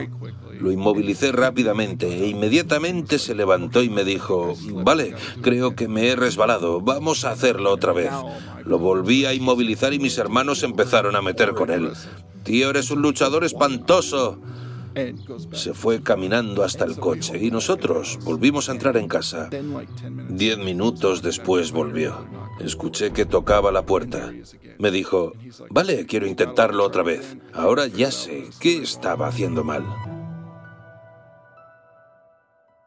Lo 0.60 0.72
inmovilicé 0.72 1.32
rápidamente 1.32 2.08
e 2.08 2.28
inmediatamente 2.28 3.20
se 3.20 3.36
levantó 3.36 3.84
y 3.84 3.90
me 3.90 4.04
dijo, 4.04 4.56
vale, 4.72 5.14
creo 5.42 5.76
que 5.76 5.88
me 5.88 6.08
he 6.08 6.16
resbalado, 6.16 6.80
vamos 6.80 7.26
a 7.26 7.32
hacerlo 7.32 7.72
otra 7.72 7.92
vez. 7.92 8.12
Lo 8.64 8.80
volví 8.80 9.26
a 9.26 9.34
inmovilizar 9.34 9.94
y 9.94 10.00
mis 10.00 10.18
hermanos 10.18 10.64
empezaron 10.64 11.16
a 11.16 11.22
meter 11.22 11.54
con 11.54 11.70
él. 11.70 11.92
Tío, 12.44 12.70
eres 12.70 12.92
un 12.92 13.02
luchador 13.02 13.44
espantoso. 13.44 14.40
Se 15.54 15.74
fue 15.74 16.04
caminando 16.04 16.64
hasta 16.64 16.86
el 16.86 16.98
coche 16.98 17.44
y 17.44 17.50
nosotros 17.50 18.20
volvimos 18.24 18.70
a 18.70 18.74
entrar 18.74 18.96
en 18.96 19.08
casa. 19.08 19.50
Diez 20.30 20.58
minutos 20.58 21.22
después 21.22 21.72
volvió. 21.72 22.43
Escuché 22.60 23.12
que 23.12 23.26
tocaba 23.26 23.72
la 23.72 23.86
puerta. 23.86 24.32
Me 24.78 24.92
dijo, 24.92 25.34
vale, 25.70 26.06
quiero 26.06 26.28
intentarlo 26.28 26.84
otra 26.86 27.04
vez. 27.04 27.38
Ahora 27.54 27.88
ya 27.88 28.12
sé 28.12 28.50
qué 28.60 28.82
estaba 28.82 29.28
haciendo 29.28 29.64
mal. 29.64 29.86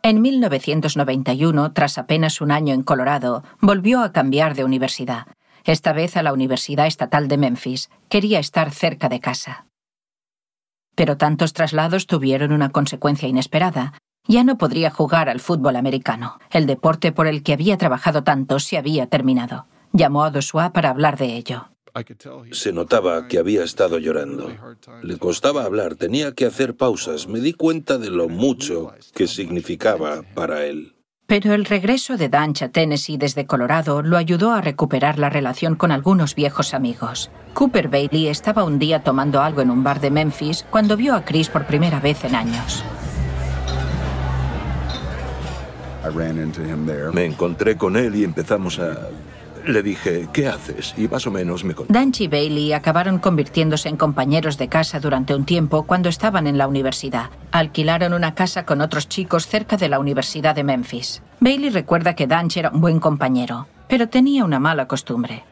En 0.03 0.23
1991, 0.23 1.73
tras 1.73 1.99
apenas 1.99 2.41
un 2.41 2.53
año 2.53 2.73
en 2.73 2.85
Colorado, 2.85 3.43
volvió 3.61 4.03
a 4.03 4.13
cambiar 4.13 4.55
de 4.55 4.63
universidad, 4.63 5.27
esta 5.65 5.93
vez 5.93 6.17
a 6.17 6.23
la 6.23 6.33
Universidad 6.33 6.87
Estatal 6.87 7.27
de 7.27 7.39
Memphis. 7.39 7.91
Quería 8.09 8.39
estar 8.39 8.71
cerca 8.71 9.09
de 9.09 9.19
casa. 9.19 9.67
Pero 10.95 11.17
tantos 11.17 11.53
traslados 11.55 12.07
tuvieron 12.07 12.53
una 12.53 12.71
consecuencia 12.71 13.27
inesperada. 13.27 13.95
Ya 14.29 14.45
no 14.45 14.59
podría 14.59 14.91
jugar 14.91 15.29
al 15.29 15.41
fútbol 15.41 15.77
americano. 15.77 16.39
El 16.51 16.67
deporte 16.67 17.13
por 17.13 17.27
el 17.27 17.43
que 17.43 17.53
había 17.53 17.77
trabajado 17.77 18.25
tanto 18.25 18.59
se 18.59 18.77
había 18.77 19.07
terminado. 19.07 19.67
Llamó 19.93 20.25
a 20.25 20.31
Dosua 20.31 20.73
para 20.73 20.91
hablar 20.91 21.17
de 21.17 21.37
ello. 21.37 21.69
Se 22.53 22.73
notaba 22.73 23.27
que 23.27 23.39
había 23.39 23.65
estado 23.65 23.99
llorando. 23.99 24.53
Le 25.03 25.17
costaba 25.17 25.65
hablar, 25.65 25.95
tenía 25.95 26.33
que 26.33 26.45
hacer 26.45 26.77
pausas. 26.77 27.27
Me 27.27 27.41
di 27.41 27.55
cuenta 27.55 27.97
de 27.97 28.11
lo 28.11 28.29
mucho 28.29 28.93
que 29.15 29.27
significaba 29.27 30.23
para 30.35 30.67
él. 30.67 30.93
Pero 31.27 31.55
el 31.55 31.65
regreso 31.65 32.17
de 32.17 32.29
Danch 32.29 32.63
a 32.63 32.69
Tennessee 32.69 33.17
desde 33.17 33.47
Colorado 33.47 34.03
lo 34.03 34.17
ayudó 34.17 34.53
a 34.53 34.61
recuperar 34.61 35.19
la 35.19 35.29
relación 35.29 35.75
con 35.75 35.91
algunos 35.91 36.35
viejos 36.35 36.73
amigos. 36.73 37.31
Cooper 37.55 37.89
Bailey 37.89 38.29
estaba 38.29 38.63
un 38.63 38.79
día 38.79 39.03
tomando 39.03 39.43
algo 39.43 39.61
en 39.63 39.71
un 39.71 39.83
bar 39.83 40.01
de 40.01 40.11
Memphis 40.11 40.65
cuando 40.71 40.97
vio 40.97 41.15
a 41.15 41.25
Chris 41.25 41.49
por 41.49 41.67
primera 41.67 41.99
vez 41.99 42.23
en 42.25 42.37
años. 42.37 42.85
Me 47.13 47.25
encontré 47.25 47.77
con 47.77 47.97
él 47.97 48.15
y 48.17 48.25
empezamos 48.25 48.79
a 48.79 49.09
le 49.67 49.83
dije, 49.83 50.29
¿qué 50.33 50.47
haces? 50.49 50.95
Y 50.97 51.09
más 51.09 51.27
o 51.27 51.31
menos 51.31 51.65
me 51.65 51.75
contó. 51.75 51.93
Danch 51.93 52.21
y 52.21 52.29
Bailey 52.29 52.73
acabaron 52.73 53.19
convirtiéndose 53.19 53.89
en 53.89 53.97
compañeros 53.97 54.59
de 54.59 54.69
casa 54.69 55.01
durante 55.01 55.35
un 55.35 55.45
tiempo 55.45 55.85
cuando 55.85 56.09
estaban 56.09 56.47
en 56.47 56.59
la 56.59 56.69
universidad. 56.69 57.31
Alquilaron 57.51 58.13
una 58.13 58.35
casa 58.35 58.65
con 58.65 58.81
otros 58.81 59.09
chicos 59.09 59.47
cerca 59.47 59.77
de 59.77 59.89
la 59.89 59.99
Universidad 59.99 60.55
de 60.55 60.65
Memphis. 60.65 61.23
Bailey 61.41 61.71
recuerda 61.71 62.15
que 62.15 62.27
Danch 62.27 62.57
era 62.57 62.71
un 62.71 62.81
buen 62.81 63.01
compañero, 63.01 63.67
pero 63.89 64.09
tenía 64.09 64.45
una 64.45 64.61
mala 64.61 64.87
costumbre. 64.87 65.45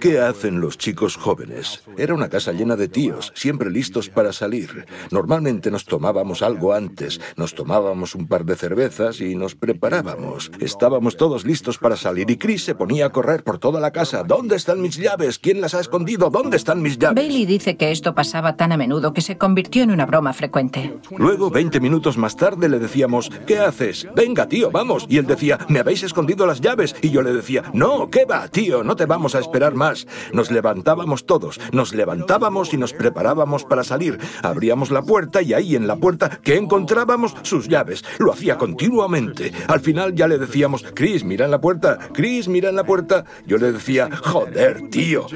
¿Qué 0.00 0.20
hacen 0.20 0.60
los 0.60 0.78
chicos 0.78 1.16
jóvenes? 1.16 1.82
Era 1.98 2.14
una 2.14 2.28
casa 2.28 2.52
llena 2.52 2.76
de 2.76 2.88
tíos, 2.88 3.32
siempre 3.34 3.70
listos 3.70 4.08
para 4.08 4.32
salir. 4.32 4.86
Normalmente 5.10 5.70
nos 5.70 5.84
tomábamos 5.84 6.42
algo 6.42 6.72
antes, 6.72 7.20
nos 7.36 7.54
tomábamos 7.54 8.14
un 8.14 8.26
par 8.26 8.44
de 8.44 8.56
cervezas 8.56 9.20
y 9.20 9.34
nos 9.34 9.54
preparábamos. 9.54 10.50
Estábamos 10.60 11.16
todos 11.16 11.44
listos 11.44 11.76
para 11.76 11.96
salir 11.96 12.30
y 12.30 12.38
Chris 12.38 12.64
se 12.64 12.74
ponía 12.74 13.06
a 13.06 13.10
correr 13.10 13.44
por 13.44 13.58
toda 13.58 13.80
la 13.80 13.90
casa. 13.90 14.22
¿Dónde 14.22 14.56
están 14.56 14.80
mis 14.80 14.96
llaves? 14.96 15.38
¿Quién 15.38 15.60
las 15.60 15.74
ha 15.74 15.80
escondido? 15.80 16.30
¿Dónde 16.30 16.56
están 16.56 16.80
mis 16.80 16.98
llaves? 16.98 17.16
Bailey 17.16 17.44
dice 17.44 17.76
que 17.76 17.90
esto 17.90 18.14
pasaba 18.14 18.56
tan 18.56 18.72
a 18.72 18.76
menudo 18.78 19.12
que 19.12 19.20
se 19.20 19.36
convirtió 19.36 19.82
en 19.82 19.90
una 19.90 20.06
broma 20.06 20.32
frecuente. 20.32 20.96
Luego, 21.16 21.50
20 21.50 21.80
minutos 21.80 22.16
más 22.16 22.36
tarde, 22.36 22.68
le 22.68 22.78
decíamos, 22.78 23.30
¿qué 23.46 23.58
haces? 23.58 24.08
Venga, 24.14 24.48
tío, 24.48 24.70
vamos. 24.70 25.06
Y 25.08 25.18
él 25.18 25.26
decía, 25.26 25.58
¿me 25.68 25.80
habéis 25.80 26.02
escondido 26.02 26.46
las 26.46 26.60
llaves? 26.62 26.96
Y 27.02 27.10
yo 27.10 27.20
le 27.20 27.32
decía, 27.32 27.64
no, 27.74 28.08
¿qué 28.10 28.24
va, 28.24 28.48
tío? 28.48 28.82
No 28.82 28.96
te 28.96 29.04
vamos 29.04 29.34
a 29.34 29.40
esperar 29.40 29.65
más. 29.74 30.06
Nos 30.32 30.50
levantábamos 30.50 31.26
todos, 31.26 31.60
nos 31.72 31.94
levantábamos 31.94 32.72
y 32.72 32.76
nos 32.76 32.92
preparábamos 32.92 33.64
para 33.64 33.84
salir. 33.84 34.18
Abríamos 34.42 34.90
la 34.90 35.02
puerta 35.02 35.42
y 35.42 35.54
ahí 35.54 35.76
en 35.76 35.86
la 35.86 35.96
puerta, 35.96 36.40
¿qué 36.42 36.56
encontrábamos? 36.56 37.34
Sus 37.42 37.68
llaves. 37.68 38.04
Lo 38.18 38.32
hacía 38.32 38.58
continuamente. 38.58 39.52
Al 39.68 39.80
final 39.80 40.14
ya 40.14 40.28
le 40.28 40.38
decíamos, 40.38 40.84
Chris, 40.94 41.24
mira 41.24 41.44
en 41.44 41.50
la 41.50 41.60
puerta, 41.60 41.98
Chris, 42.12 42.48
mira 42.48 42.68
en 42.68 42.76
la 42.76 42.84
puerta. 42.84 43.24
Yo 43.46 43.58
le 43.58 43.72
decía, 43.72 44.08
joder, 44.22 44.88
tío. 44.90 45.26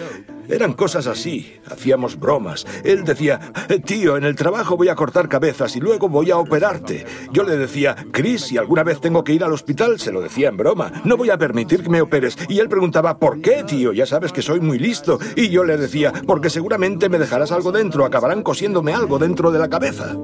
Eran 0.49 0.73
cosas 0.73 1.07
así. 1.07 1.61
Hacíamos 1.71 2.19
bromas. 2.19 2.67
Él 2.83 3.05
decía, 3.05 3.41
tío, 3.85 4.17
en 4.17 4.25
el 4.25 4.35
trabajo 4.35 4.77
voy 4.77 4.89
a 4.89 4.97
cortar 4.97 5.29
cabezas 5.29 5.77
y 5.77 5.81
luego 5.81 6.09
voy 6.09 6.33
a 6.33 6.39
operarte. 6.39 7.07
Yo 7.33 7.45
le 7.45 7.57
decía, 7.57 7.97
Chris, 8.11 8.43
si 8.43 8.59
alguna 8.59 8.83
vez 8.83 9.01
tengo 9.01 9.23
que 9.23 9.33
ir 9.33 9.45
al 9.45 9.53
hospital, 9.53 10.01
se 10.01 10.11
lo 10.11 10.21
decía 10.21 10.49
en 10.49 10.57
broma, 10.57 10.91
no 11.05 11.17
voy 11.17 11.31
a 11.31 11.39
permitir 11.39 11.85
que 11.85 11.89
me 11.89 12.01
operes. 12.01 12.37
Y 12.49 12.59
él 12.59 12.69
preguntaba, 12.69 13.19
¿por 13.19 13.41
qué, 13.41 13.63
tío? 13.65 13.93
Ya 13.93 14.07
sabes 14.07 14.20
que 14.29 14.43
soy 14.43 14.61
muy 14.61 14.79
listo. 14.79 15.19
Y 15.37 15.49
yo 15.49 15.65
le 15.65 15.77
decía, 15.77 16.12
porque 16.27 16.50
seguramente 16.50 17.09
me 17.09 17.19
dejarás 17.19 17.53
algo 17.53 17.73
dentro, 17.73 18.05
acabarán 18.05 18.43
cosiéndome 18.43 18.93
algo 18.93 19.19
dentro 19.19 19.50
de 19.50 19.59
la 19.59 19.69
cabeza. 19.69 20.17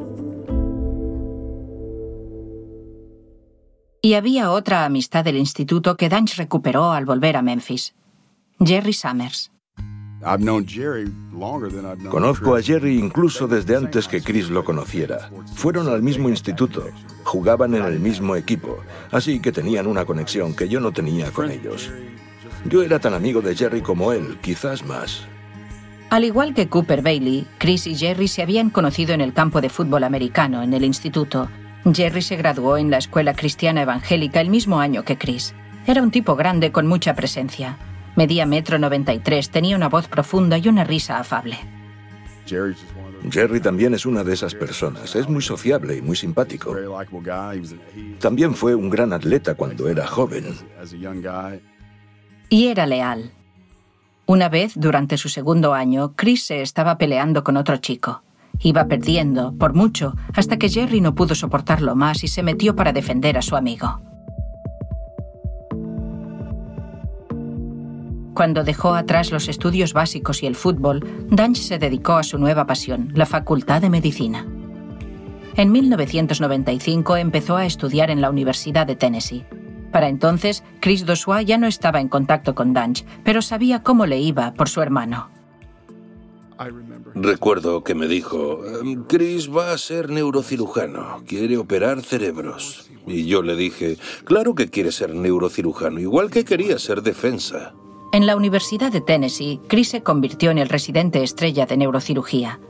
Y 4.03 4.15
había 4.15 4.53
otra 4.53 4.85
amistad 4.85 5.25
del 5.25 5.37
instituto 5.37 5.97
que 5.97 6.09
Danch 6.09 6.37
recuperó 6.37 6.93
al 6.93 7.05
volver 7.05 7.37
a 7.37 7.43
Memphis. 7.43 7.95
Jerry 8.61 8.93
Summers. 8.93 9.51
Conozco 12.11 12.57
a 12.57 12.63
Jerry 12.63 12.99
incluso 12.99 13.47
desde 13.47 13.77
antes 13.77 14.09
que 14.09 14.23
Chris 14.23 14.49
lo 14.49 14.65
conociera. 14.65 15.31
Fueron 15.55 15.89
al 15.89 16.03
mismo 16.03 16.29
instituto, 16.29 16.85
jugaban 17.25 17.75
en 17.75 17.85
el 17.85 18.01
mismo 18.01 18.35
equipo, 18.35 18.79
así 19.13 19.41
que 19.41 19.53
tenían 19.53 19.87
una 19.87 20.05
conexión 20.05 20.55
que 20.55 20.69
yo 20.69 20.81
no 20.81 20.93
tenía 20.93 21.31
con 21.31 21.51
ellos. 21.51 21.91
Yo 22.69 22.83
era 22.83 22.99
tan 22.99 23.15
amigo 23.15 23.41
de 23.41 23.55
Jerry 23.55 23.81
como 23.81 24.13
él, 24.13 24.39
quizás 24.41 24.85
más. 24.85 25.27
Al 26.11 26.25
igual 26.25 26.55
que 26.55 26.69
Cooper 26.69 27.03
Bailey, 27.03 27.47
Chris 27.59 27.87
y 27.87 27.97
Jerry 27.97 28.29
se 28.29 28.43
habían 28.43 28.71
conocido 28.71 29.13
en 29.13 29.21
el 29.21 29.33
campo 29.33 29.61
de 29.61 29.69
fútbol 29.69 30.05
americano, 30.05 30.63
en 30.63 30.73
el 30.73 30.85
instituto. 30.85 31.49
Jerry 31.93 32.23
se 32.23 32.37
graduó 32.37 32.79
en 32.79 32.91
la 32.91 32.99
escuela 32.99 33.35
cristiana 33.35 33.83
evangélica 33.83 34.41
el 34.41 34.51
mismo 34.51 34.81
año 34.81 35.05
que 35.05 35.19
Chris. 35.19 35.55
Era 35.87 36.03
un 36.03 36.11
tipo 36.11 36.35
grande 36.35 36.73
con 36.73 36.87
mucha 36.87 37.15
presencia. 37.15 37.77
Medía 38.17 38.47
metro 38.47 38.79
93, 38.79 39.51
tenía 39.51 39.77
una 39.77 39.89
voz 39.89 40.09
profunda 40.09 40.59
y 40.59 40.69
una 40.69 40.85
risa 40.85 41.19
afable. 41.19 41.59
Jerry 43.31 43.61
también 43.61 43.95
es 43.95 44.07
una 44.07 44.23
de 44.25 44.33
esas 44.33 44.55
personas. 44.55 45.15
Es 45.17 45.29
muy 45.29 45.43
sociable 45.43 45.97
y 45.97 46.03
muy 46.03 46.17
simpático. 46.17 46.77
También 48.21 48.55
fue 48.55 48.75
un 48.75 48.89
gran 48.89 49.13
atleta 49.13 49.55
cuando 49.55 49.89
era 49.89 50.07
joven. 50.07 50.45
Y 52.49 52.67
era 52.69 52.87
leal. 52.87 53.33
Una 54.27 54.49
vez, 54.49 54.73
durante 54.77 55.19
su 55.19 55.29
segundo 55.29 55.75
año, 55.75 56.13
Chris 56.15 56.45
se 56.47 56.63
estaba 56.63 56.99
peleando 56.99 57.45
con 57.45 57.57
otro 57.57 57.77
chico. 57.79 58.23
Iba 58.61 58.87
perdiendo, 58.87 59.53
por 59.57 59.75
mucho, 59.75 60.15
hasta 60.35 60.57
que 60.57 60.69
Jerry 60.69 61.01
no 61.01 61.15
pudo 61.15 61.35
soportarlo 61.35 61.95
más 61.95 62.25
y 62.25 62.29
se 62.29 62.43
metió 62.43 62.75
para 62.75 62.93
defender 62.93 63.37
a 63.37 63.43
su 63.43 63.57
amigo. 63.57 64.01
Cuando 68.35 68.65
dejó 68.65 68.95
atrás 68.95 69.33
los 69.33 69.49
estudios 69.49 69.93
básicos 69.93 70.43
y 70.43 70.47
el 70.47 70.57
fútbol, 70.57 71.27
Dunge 71.31 71.63
se 71.63 71.79
dedicó 71.79 72.15
a 72.15 72.23
su 72.23 72.39
nueva 72.39 72.67
pasión, 72.67 73.11
la 73.15 73.27
Facultad 73.27 73.81
de 73.81 73.91
Medicina. 73.91 74.47
En 75.57 75.73
1995 75.73 77.17
empezó 77.17 77.57
a 77.57 77.65
estudiar 77.65 78.11
en 78.11 78.21
la 78.21 78.29
Universidad 78.29 78.87
de 78.87 78.95
Tennessee. 78.95 79.47
Para 79.97 80.11
entonces, 80.11 80.63
Chris 80.81 81.07
Dossois 81.07 81.47
ya 81.47 81.57
no 81.57 81.67
estaba 81.67 82.03
en 82.03 82.09
contacto 82.09 82.55
con 82.55 82.75
Dunge, 82.75 83.07
pero 83.25 83.41
sabía 83.41 83.83
cómo 83.83 84.05
le 84.05 84.19
iba 84.19 84.53
por 84.53 84.69
su 84.69 84.83
hermano. 84.83 85.31
Recuerdo 87.15 87.83
que 87.83 87.95
me 87.95 88.07
dijo, 88.07 88.61
em, 88.67 89.05
Chris 89.05 89.51
va 89.51 89.73
a 89.73 89.79
ser 89.79 90.11
neurocirujano, 90.11 91.23
quiere 91.27 91.57
operar 91.57 92.03
cerebros. 92.03 92.91
Y 93.07 93.25
yo 93.25 93.41
le 93.41 93.57
dije, 93.57 93.97
claro 94.27 94.55
que 94.55 94.69
quiere 94.69 94.93
ser 94.93 95.15
neurocirujano, 95.15 95.99
igual 95.99 96.31
que 96.31 96.45
quería 96.45 96.79
ser 96.79 97.01
defensa. 97.01 97.73
En 98.13 98.27
la 98.27 98.37
Universidad 98.37 98.93
de 98.93 99.01
Tennessee, 99.01 99.63
Chris 99.67 99.89
se 99.89 100.03
convirtió 100.03 100.51
en 100.51 100.59
el 100.59 100.69
residente 100.69 101.23
estrella 101.23 101.65
de 101.65 101.79
neurocirugía. 101.79 102.61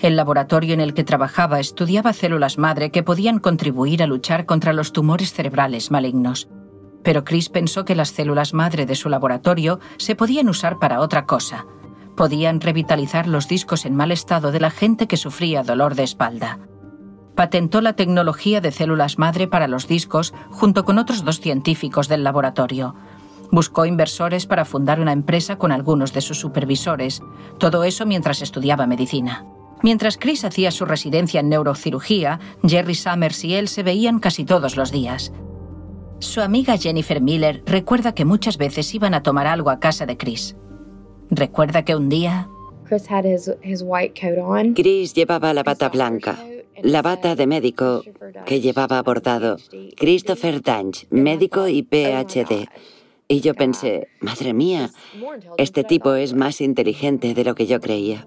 El 0.00 0.16
laboratorio 0.16 0.72
en 0.72 0.80
el 0.80 0.94
que 0.94 1.04
trabajaba 1.04 1.60
estudiaba 1.60 2.14
células 2.14 2.56
madre 2.56 2.90
que 2.90 3.02
podían 3.02 3.38
contribuir 3.38 4.02
a 4.02 4.06
luchar 4.06 4.46
contra 4.46 4.72
los 4.72 4.92
tumores 4.94 5.34
cerebrales 5.34 5.90
malignos. 5.90 6.48
Pero 7.02 7.22
Chris 7.22 7.50
pensó 7.50 7.84
que 7.84 7.94
las 7.94 8.08
células 8.08 8.54
madre 8.54 8.86
de 8.86 8.94
su 8.94 9.10
laboratorio 9.10 9.78
se 9.98 10.14
podían 10.14 10.48
usar 10.48 10.78
para 10.78 11.00
otra 11.00 11.26
cosa. 11.26 11.66
Podían 12.16 12.62
revitalizar 12.62 13.26
los 13.26 13.46
discos 13.46 13.84
en 13.84 13.94
mal 13.94 14.10
estado 14.10 14.52
de 14.52 14.60
la 14.60 14.70
gente 14.70 15.06
que 15.06 15.18
sufría 15.18 15.62
dolor 15.62 15.94
de 15.94 16.04
espalda. 16.04 16.58
Patentó 17.34 17.82
la 17.82 17.92
tecnología 17.92 18.62
de 18.62 18.72
células 18.72 19.18
madre 19.18 19.48
para 19.48 19.68
los 19.68 19.86
discos 19.86 20.32
junto 20.50 20.86
con 20.86 20.98
otros 20.98 21.26
dos 21.26 21.40
científicos 21.40 22.08
del 22.08 22.24
laboratorio. 22.24 22.94
Buscó 23.50 23.84
inversores 23.84 24.46
para 24.46 24.64
fundar 24.64 24.98
una 24.98 25.12
empresa 25.12 25.56
con 25.56 25.72
algunos 25.72 26.14
de 26.14 26.22
sus 26.22 26.38
supervisores, 26.38 27.22
todo 27.58 27.84
eso 27.84 28.06
mientras 28.06 28.40
estudiaba 28.40 28.86
medicina. 28.86 29.44
Mientras 29.82 30.18
Chris 30.18 30.44
hacía 30.44 30.70
su 30.70 30.84
residencia 30.84 31.40
en 31.40 31.48
neurocirugía, 31.48 32.38
Jerry 32.66 32.94
Summers 32.94 33.44
y 33.44 33.54
él 33.54 33.68
se 33.68 33.82
veían 33.82 34.18
casi 34.18 34.44
todos 34.44 34.76
los 34.76 34.92
días. 34.92 35.32
Su 36.18 36.42
amiga 36.42 36.76
Jennifer 36.76 37.20
Miller 37.22 37.62
recuerda 37.64 38.14
que 38.14 38.26
muchas 38.26 38.58
veces 38.58 38.94
iban 38.94 39.14
a 39.14 39.22
tomar 39.22 39.46
algo 39.46 39.70
a 39.70 39.80
casa 39.80 40.04
de 40.04 40.18
Chris. 40.18 40.54
Recuerda 41.30 41.84
que 41.84 41.96
un 41.96 42.08
día... 42.08 42.48
Chris 44.74 45.14
llevaba 45.14 45.54
la 45.54 45.62
bata 45.62 45.88
blanca, 45.88 46.38
la 46.82 47.02
bata 47.02 47.36
de 47.36 47.46
médico 47.46 48.02
que 48.44 48.60
llevaba 48.60 49.00
bordado. 49.02 49.56
Christopher 49.96 50.60
Danch, 50.60 51.06
médico 51.10 51.68
y 51.68 51.82
PhD. 51.82 52.68
Y 53.28 53.40
yo 53.40 53.54
pensé, 53.54 54.08
madre 54.20 54.52
mía, 54.52 54.90
este 55.56 55.84
tipo 55.84 56.14
es 56.14 56.34
más 56.34 56.60
inteligente 56.60 57.32
de 57.32 57.44
lo 57.44 57.54
que 57.54 57.66
yo 57.66 57.80
creía. 57.80 58.26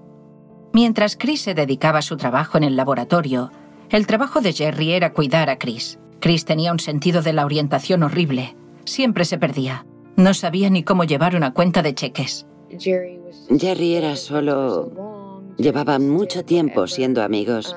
Mientras 0.73 1.15
Chris 1.15 1.41
se 1.41 1.53
dedicaba 1.53 1.99
a 1.99 2.01
su 2.01 2.17
trabajo 2.17 2.57
en 2.57 2.63
el 2.63 2.75
laboratorio, 2.75 3.51
el 3.91 4.07
trabajo 4.07 4.41
de 4.41 4.53
Jerry 4.53 4.93
era 4.93 5.13
cuidar 5.13 5.51
a 5.51 5.59
Chris. 5.59 5.99
Chris 6.19 6.45
tenía 6.45 6.71
un 6.71 6.79
sentido 6.79 7.21
de 7.21 7.31
la 7.31 7.45
orientación 7.45 8.01
horrible. 8.01 8.55
Siempre 8.83 9.23
se 9.23 9.37
perdía. 9.37 9.85
No 10.15 10.33
sabía 10.33 10.71
ni 10.71 10.81
cómo 10.81 11.03
llevar 11.03 11.35
una 11.35 11.53
cuenta 11.53 11.83
de 11.83 11.93
cheques. 11.93 12.47
Jerry 12.79 13.93
era 13.93 14.15
solo... 14.15 15.43
Llevaba 15.57 15.99
mucho 15.99 16.43
tiempo 16.43 16.87
siendo 16.87 17.21
amigos. 17.21 17.75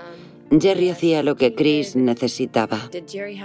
Jerry 0.51 0.89
hacía 0.89 1.23
lo 1.23 1.37
que 1.37 1.55
Chris 1.55 1.97
necesitaba. 1.97 2.79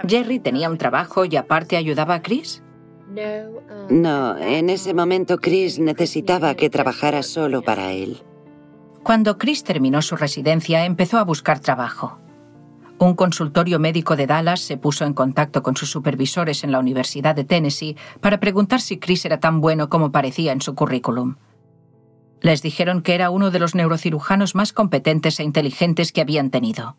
¿Jerry 0.07 0.39
tenía 0.39 0.69
un 0.69 0.77
trabajo 0.77 1.25
y 1.25 1.35
aparte 1.35 1.75
ayudaba 1.75 2.15
a 2.15 2.21
Chris? 2.21 2.63
No, 3.89 4.37
en 4.37 4.69
ese 4.69 4.93
momento 4.93 5.39
Chris 5.39 5.77
necesitaba 5.77 6.55
que 6.55 6.69
trabajara 6.69 7.21
solo 7.21 7.61
para 7.61 7.91
él. 7.91 8.21
Cuando 9.03 9.37
Chris 9.37 9.63
terminó 9.63 10.01
su 10.01 10.15
residencia, 10.15 10.85
empezó 10.85 11.17
a 11.17 11.23
buscar 11.23 11.59
trabajo. 11.59 12.19
Un 12.99 13.15
consultorio 13.15 13.79
médico 13.79 14.15
de 14.15 14.27
Dallas 14.27 14.59
se 14.59 14.77
puso 14.77 15.05
en 15.05 15.13
contacto 15.13 15.63
con 15.63 15.75
sus 15.75 15.89
supervisores 15.89 16.63
en 16.63 16.71
la 16.71 16.77
Universidad 16.77 17.35
de 17.35 17.43
Tennessee 17.43 17.97
para 18.19 18.39
preguntar 18.39 18.79
si 18.79 18.99
Chris 18.99 19.25
era 19.25 19.39
tan 19.39 19.59
bueno 19.59 19.89
como 19.89 20.11
parecía 20.11 20.51
en 20.51 20.61
su 20.61 20.75
currículum. 20.75 21.37
Les 22.41 22.61
dijeron 22.61 23.01
que 23.01 23.15
era 23.15 23.31
uno 23.31 23.49
de 23.49 23.57
los 23.57 23.73
neurocirujanos 23.73 24.53
más 24.53 24.71
competentes 24.71 25.39
e 25.39 25.43
inteligentes 25.43 26.11
que 26.11 26.21
habían 26.21 26.51
tenido. 26.51 26.95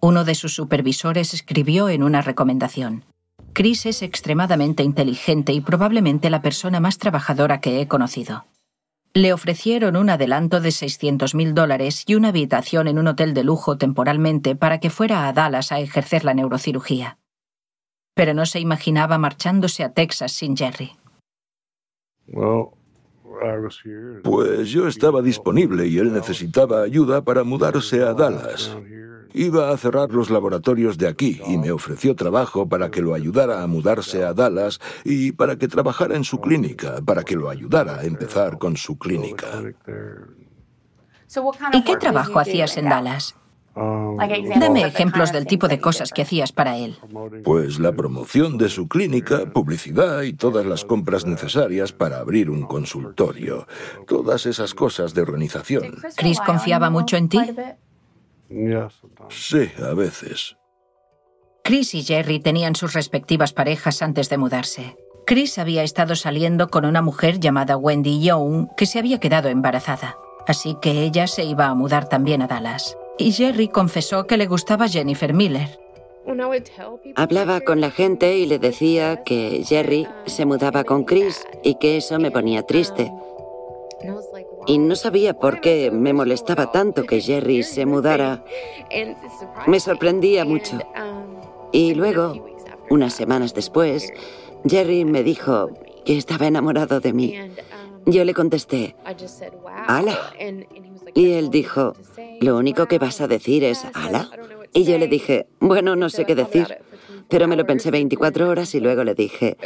Uno 0.00 0.24
de 0.24 0.36
sus 0.36 0.54
supervisores 0.54 1.34
escribió 1.34 1.88
en 1.88 2.04
una 2.04 2.22
recomendación. 2.22 3.04
Chris 3.52 3.86
es 3.86 4.02
extremadamente 4.02 4.84
inteligente 4.84 5.52
y 5.52 5.60
probablemente 5.60 6.30
la 6.30 6.42
persona 6.42 6.78
más 6.78 6.98
trabajadora 6.98 7.60
que 7.60 7.80
he 7.80 7.88
conocido. 7.88 8.44
Le 9.12 9.32
ofrecieron 9.32 9.96
un 9.96 10.08
adelanto 10.08 10.60
de 10.60 10.70
600 10.70 11.34
mil 11.34 11.52
dólares 11.52 12.04
y 12.06 12.14
una 12.14 12.28
habitación 12.28 12.86
en 12.86 12.96
un 12.96 13.08
hotel 13.08 13.34
de 13.34 13.42
lujo 13.42 13.76
temporalmente 13.76 14.54
para 14.54 14.78
que 14.78 14.88
fuera 14.88 15.26
a 15.26 15.32
Dallas 15.32 15.72
a 15.72 15.80
ejercer 15.80 16.24
la 16.24 16.32
neurocirugía. 16.32 17.18
Pero 18.14 18.34
no 18.34 18.46
se 18.46 18.60
imaginaba 18.60 19.18
marchándose 19.18 19.82
a 19.82 19.92
Texas 19.92 20.32
sin 20.32 20.56
Jerry. 20.56 20.92
Pues 24.22 24.70
yo 24.70 24.86
estaba 24.86 25.22
disponible 25.22 25.88
y 25.88 25.98
él 25.98 26.12
necesitaba 26.12 26.82
ayuda 26.82 27.22
para 27.22 27.42
mudarse 27.42 28.02
a 28.02 28.14
Dallas. 28.14 28.76
Iba 29.32 29.70
a 29.70 29.76
cerrar 29.76 30.10
los 30.10 30.30
laboratorios 30.30 30.98
de 30.98 31.08
aquí 31.08 31.40
y 31.46 31.56
me 31.56 31.70
ofreció 31.70 32.16
trabajo 32.16 32.68
para 32.68 32.90
que 32.90 33.00
lo 33.00 33.14
ayudara 33.14 33.62
a 33.62 33.66
mudarse 33.66 34.24
a 34.24 34.34
Dallas 34.34 34.80
y 35.04 35.32
para 35.32 35.56
que 35.56 35.68
trabajara 35.68 36.16
en 36.16 36.24
su 36.24 36.40
clínica, 36.40 37.00
para 37.04 37.22
que 37.22 37.36
lo 37.36 37.48
ayudara 37.48 38.00
a 38.00 38.04
empezar 38.04 38.58
con 38.58 38.76
su 38.76 38.98
clínica. 38.98 39.46
¿Y 41.72 41.84
qué 41.84 41.96
trabajo 41.96 42.38
hacías 42.40 42.76
en 42.76 42.88
Dallas? 42.88 43.36
Dame 43.74 44.82
ejemplos 44.82 45.32
del 45.32 45.46
tipo 45.46 45.68
de 45.68 45.80
cosas 45.80 46.10
que 46.10 46.22
hacías 46.22 46.52
para 46.52 46.76
él. 46.76 46.98
Pues 47.44 47.78
la 47.78 47.92
promoción 47.92 48.58
de 48.58 48.68
su 48.68 48.88
clínica, 48.88 49.52
publicidad 49.52 50.22
y 50.22 50.32
todas 50.32 50.66
las 50.66 50.84
compras 50.84 51.24
necesarias 51.24 51.92
para 51.92 52.18
abrir 52.18 52.50
un 52.50 52.62
consultorio. 52.62 53.66
Todas 54.08 54.46
esas 54.46 54.74
cosas 54.74 55.14
de 55.14 55.22
organización. 55.22 55.94
¿Chris 56.16 56.40
confiaba 56.40 56.90
mucho 56.90 57.16
en 57.16 57.28
ti? 57.28 57.38
Sí, 59.28 59.70
a 59.82 59.94
veces. 59.94 60.56
Chris 61.62 61.94
y 61.94 62.02
Jerry 62.02 62.40
tenían 62.40 62.74
sus 62.74 62.94
respectivas 62.94 63.52
parejas 63.52 64.02
antes 64.02 64.28
de 64.28 64.38
mudarse. 64.38 64.96
Chris 65.26 65.58
había 65.58 65.84
estado 65.84 66.16
saliendo 66.16 66.68
con 66.68 66.84
una 66.84 67.02
mujer 67.02 67.38
llamada 67.38 67.76
Wendy 67.76 68.20
Young 68.20 68.68
que 68.76 68.86
se 68.86 68.98
había 68.98 69.20
quedado 69.20 69.48
embarazada, 69.48 70.16
así 70.48 70.76
que 70.82 71.02
ella 71.02 71.26
se 71.26 71.44
iba 71.44 71.66
a 71.66 71.74
mudar 71.74 72.08
también 72.08 72.42
a 72.42 72.48
Dallas. 72.48 72.96
Y 73.18 73.32
Jerry 73.32 73.68
confesó 73.68 74.26
que 74.26 74.36
le 74.36 74.46
gustaba 74.46 74.88
Jennifer 74.88 75.32
Miller. 75.32 75.78
Hablaba 77.16 77.60
con 77.60 77.80
la 77.80 77.90
gente 77.90 78.38
y 78.38 78.46
le 78.46 78.58
decía 78.58 79.22
que 79.22 79.62
Jerry 79.64 80.08
se 80.26 80.46
mudaba 80.46 80.84
con 80.84 81.04
Chris 81.04 81.46
y 81.62 81.76
que 81.76 81.98
eso 81.98 82.18
me 82.18 82.30
ponía 82.30 82.62
triste. 82.62 83.12
Y 84.70 84.78
no 84.78 84.94
sabía 84.94 85.34
por 85.34 85.60
qué 85.60 85.90
me 85.90 86.12
molestaba 86.12 86.70
tanto 86.70 87.02
que 87.02 87.20
Jerry 87.20 87.64
se 87.64 87.86
mudara. 87.86 88.44
Me 89.66 89.80
sorprendía 89.80 90.44
mucho. 90.44 90.78
Y 91.72 91.94
luego, 91.94 92.46
unas 92.88 93.12
semanas 93.12 93.52
después, 93.52 94.12
Jerry 94.64 95.04
me 95.04 95.24
dijo 95.24 95.70
que 96.04 96.16
estaba 96.16 96.46
enamorado 96.46 97.00
de 97.00 97.12
mí. 97.12 97.34
Yo 98.06 98.24
le 98.24 98.32
contesté, 98.32 98.94
¡Hala! 99.88 100.16
Y 101.14 101.32
él 101.32 101.50
dijo, 101.50 101.94
lo 102.40 102.56
único 102.56 102.86
que 102.86 103.00
vas 103.00 103.20
a 103.20 103.26
decir 103.26 103.64
es 103.64 103.84
¡Hala! 103.92 104.30
Y 104.72 104.84
yo 104.84 104.98
le 104.98 105.08
dije, 105.08 105.48
bueno, 105.58 105.96
no 105.96 106.10
sé 106.10 106.24
qué 106.24 106.36
decir. 106.36 106.78
Pero 107.28 107.48
me 107.48 107.56
lo 107.56 107.66
pensé 107.66 107.90
24 107.90 108.48
horas 108.48 108.72
y 108.76 108.78
luego 108.78 109.02
le 109.02 109.16
dije, 109.16 109.56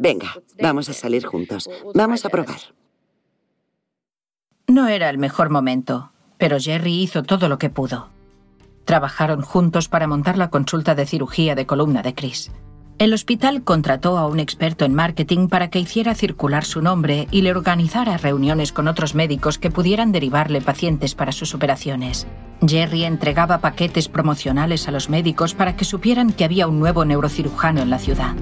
venga, 0.00 0.36
vamos 0.60 0.90
a 0.90 0.92
salir 0.92 1.24
juntos, 1.24 1.70
vamos 1.94 2.26
a 2.26 2.28
probar. 2.28 2.60
No 4.68 4.88
era 4.88 5.10
el 5.10 5.18
mejor 5.18 5.48
momento, 5.48 6.10
pero 6.38 6.58
Jerry 6.58 7.00
hizo 7.00 7.22
todo 7.22 7.48
lo 7.48 7.56
que 7.56 7.70
pudo. 7.70 8.08
Trabajaron 8.84 9.42
juntos 9.42 9.88
para 9.88 10.08
montar 10.08 10.36
la 10.36 10.50
consulta 10.50 10.96
de 10.96 11.06
cirugía 11.06 11.54
de 11.54 11.66
columna 11.66 12.02
de 12.02 12.14
Chris. 12.16 12.50
El 12.98 13.14
hospital 13.14 13.62
contrató 13.62 14.18
a 14.18 14.26
un 14.26 14.40
experto 14.40 14.84
en 14.84 14.94
marketing 14.94 15.46
para 15.48 15.70
que 15.70 15.78
hiciera 15.78 16.16
circular 16.16 16.64
su 16.64 16.82
nombre 16.82 17.28
y 17.30 17.42
le 17.42 17.52
organizara 17.52 18.16
reuniones 18.16 18.72
con 18.72 18.88
otros 18.88 19.14
médicos 19.14 19.58
que 19.58 19.70
pudieran 19.70 20.10
derivarle 20.10 20.60
pacientes 20.60 21.14
para 21.14 21.30
sus 21.30 21.54
operaciones. 21.54 22.26
Jerry 22.66 23.04
entregaba 23.04 23.58
paquetes 23.58 24.08
promocionales 24.08 24.88
a 24.88 24.90
los 24.90 25.10
médicos 25.10 25.54
para 25.54 25.76
que 25.76 25.84
supieran 25.84 26.32
que 26.32 26.44
había 26.44 26.66
un 26.66 26.80
nuevo 26.80 27.04
neurocirujano 27.04 27.82
en 27.82 27.90
la 27.90 27.98
ciudad. 27.98 28.34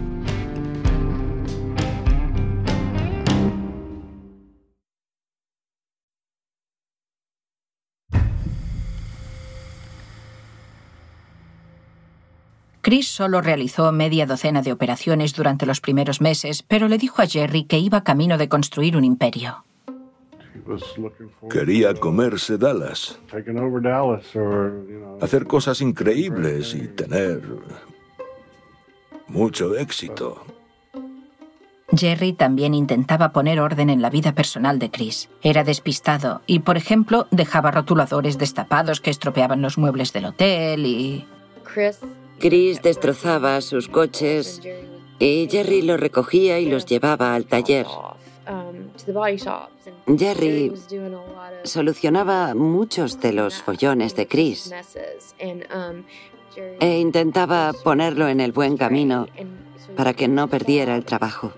Chris 12.84 13.08
solo 13.08 13.40
realizó 13.40 13.90
media 13.92 14.26
docena 14.26 14.60
de 14.60 14.70
operaciones 14.70 15.32
durante 15.32 15.64
los 15.64 15.80
primeros 15.80 16.20
meses, 16.20 16.62
pero 16.62 16.86
le 16.86 16.98
dijo 16.98 17.22
a 17.22 17.26
Jerry 17.26 17.64
que 17.64 17.78
iba 17.78 18.04
camino 18.04 18.36
de 18.36 18.50
construir 18.50 18.94
un 18.98 19.04
imperio. 19.04 19.64
Quería 21.48 21.94
comerse 21.94 22.58
Dallas, 22.58 23.18
hacer 25.22 25.46
cosas 25.46 25.80
increíbles 25.80 26.74
y 26.74 26.88
tener 26.88 27.40
mucho 29.28 29.74
éxito. 29.76 30.44
Jerry 31.96 32.34
también 32.34 32.74
intentaba 32.74 33.32
poner 33.32 33.60
orden 33.60 33.88
en 33.88 34.02
la 34.02 34.10
vida 34.10 34.34
personal 34.34 34.78
de 34.78 34.90
Chris. 34.90 35.30
Era 35.40 35.64
despistado 35.64 36.42
y, 36.46 36.58
por 36.58 36.76
ejemplo, 36.76 37.28
dejaba 37.30 37.70
rotuladores 37.70 38.36
destapados 38.36 39.00
que 39.00 39.08
estropeaban 39.08 39.62
los 39.62 39.78
muebles 39.78 40.12
del 40.12 40.26
hotel 40.26 40.84
y... 40.84 41.26
Chris 41.64 42.00
destrozaba 42.50 43.60
sus 43.62 43.88
coches 43.88 44.60
y 45.18 45.48
Jerry 45.50 45.80
los 45.80 45.98
recogía 45.98 46.60
y 46.60 46.66
los 46.66 46.84
llevaba 46.84 47.34
al 47.34 47.46
taller. 47.46 47.86
Jerry 50.18 50.72
solucionaba 51.64 52.54
muchos 52.54 53.20
de 53.20 53.32
los 53.32 53.62
follones 53.62 54.14
de 54.14 54.26
Chris 54.26 54.70
e 56.80 56.98
intentaba 56.98 57.72
ponerlo 57.72 58.28
en 58.28 58.40
el 58.40 58.52
buen 58.52 58.76
camino 58.76 59.26
para 59.96 60.12
que 60.12 60.28
no 60.28 60.48
perdiera 60.48 60.96
el 60.96 61.04
trabajo. 61.06 61.52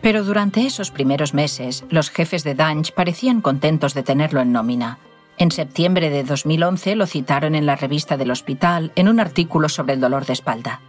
Pero 0.00 0.24
durante 0.24 0.64
esos 0.64 0.90
primeros 0.90 1.34
meses, 1.34 1.84
los 1.90 2.08
jefes 2.08 2.44
de 2.44 2.54
Danch 2.54 2.92
parecían 2.92 3.42
contentos 3.42 3.94
de 3.94 4.04
tenerlo 4.04 4.40
en 4.40 4.52
nómina. 4.52 4.98
En 5.38 5.52
septiembre 5.52 6.10
de 6.10 6.24
2011 6.24 6.96
lo 6.96 7.06
citaron 7.06 7.54
en 7.54 7.64
la 7.64 7.76
revista 7.76 8.16
del 8.16 8.32
hospital 8.32 8.90
en 8.96 9.08
un 9.08 9.20
artículo 9.20 9.68
sobre 9.68 9.94
el 9.94 10.00
dolor 10.00 10.26
de 10.26 10.32
espalda. 10.32 10.80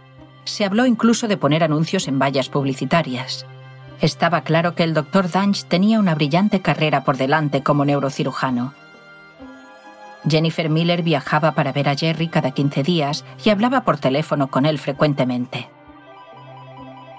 Se 0.42 0.64
habló 0.64 0.86
incluso 0.86 1.28
de 1.28 1.36
poner 1.36 1.62
anuncios 1.62 2.08
en 2.08 2.18
vallas 2.18 2.48
publicitarias. 2.48 3.46
Estaba 4.00 4.40
claro 4.40 4.74
que 4.74 4.82
el 4.82 4.92
doctor 4.92 5.30
Danch 5.30 5.66
tenía 5.66 6.00
una 6.00 6.16
brillante 6.16 6.60
carrera 6.60 7.04
por 7.04 7.16
delante 7.16 7.62
como 7.62 7.84
neurocirujano. 7.84 8.74
Jennifer 10.28 10.68
Miller 10.68 11.02
viajaba 11.02 11.52
para 11.52 11.72
ver 11.72 11.88
a 11.88 11.94
Jerry 11.94 12.26
cada 12.26 12.50
15 12.50 12.82
días 12.82 13.24
y 13.44 13.50
hablaba 13.50 13.84
por 13.84 13.98
teléfono 13.98 14.50
con 14.50 14.66
él 14.66 14.80
frecuentemente. 14.80 15.70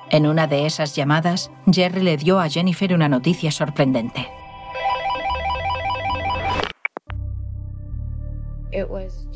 En 0.10 0.28
una 0.28 0.48
de 0.48 0.66
esas 0.66 0.98
llamadas, 0.98 1.50
Jerry 1.72 2.02
le 2.02 2.18
dio 2.18 2.42
a 2.42 2.50
Jennifer 2.50 2.94
una 2.94 3.08
noticia 3.08 3.52
sorprendente. 3.52 4.28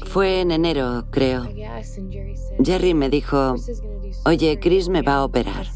Fue 0.06 0.42
en 0.42 0.52
enero, 0.52 1.06
creo. 1.12 1.48
Jerry 2.64 2.94
me 2.94 3.10
dijo, 3.10 3.56
oye, 4.26 4.60
Chris 4.60 4.90
me 4.90 5.02
va 5.02 5.16
a 5.16 5.24
operar. 5.24 5.68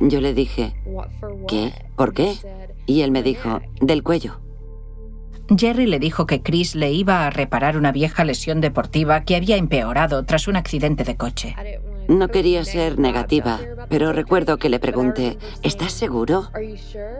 Yo 0.00 0.20
le 0.20 0.32
dije, 0.32 0.74
¿qué? 1.46 1.72
¿Por 1.96 2.14
qué? 2.14 2.34
Y 2.86 3.02
él 3.02 3.10
me 3.10 3.22
dijo, 3.22 3.60
del 3.80 4.02
cuello. 4.02 4.40
Jerry 5.56 5.86
le 5.86 5.98
dijo 5.98 6.26
que 6.26 6.42
Chris 6.42 6.76
le 6.76 6.92
iba 6.92 7.26
a 7.26 7.30
reparar 7.30 7.76
una 7.76 7.90
vieja 7.90 8.24
lesión 8.24 8.60
deportiva 8.60 9.24
que 9.24 9.34
había 9.34 9.56
empeorado 9.56 10.24
tras 10.24 10.46
un 10.46 10.56
accidente 10.56 11.02
de 11.02 11.16
coche. 11.16 11.56
No 12.08 12.28
quería 12.28 12.64
ser 12.64 12.98
negativa, 12.98 13.60
pero 13.88 14.12
recuerdo 14.12 14.58
que 14.58 14.68
le 14.68 14.78
pregunté, 14.78 15.38
¿estás 15.62 15.92
seguro? 15.92 16.50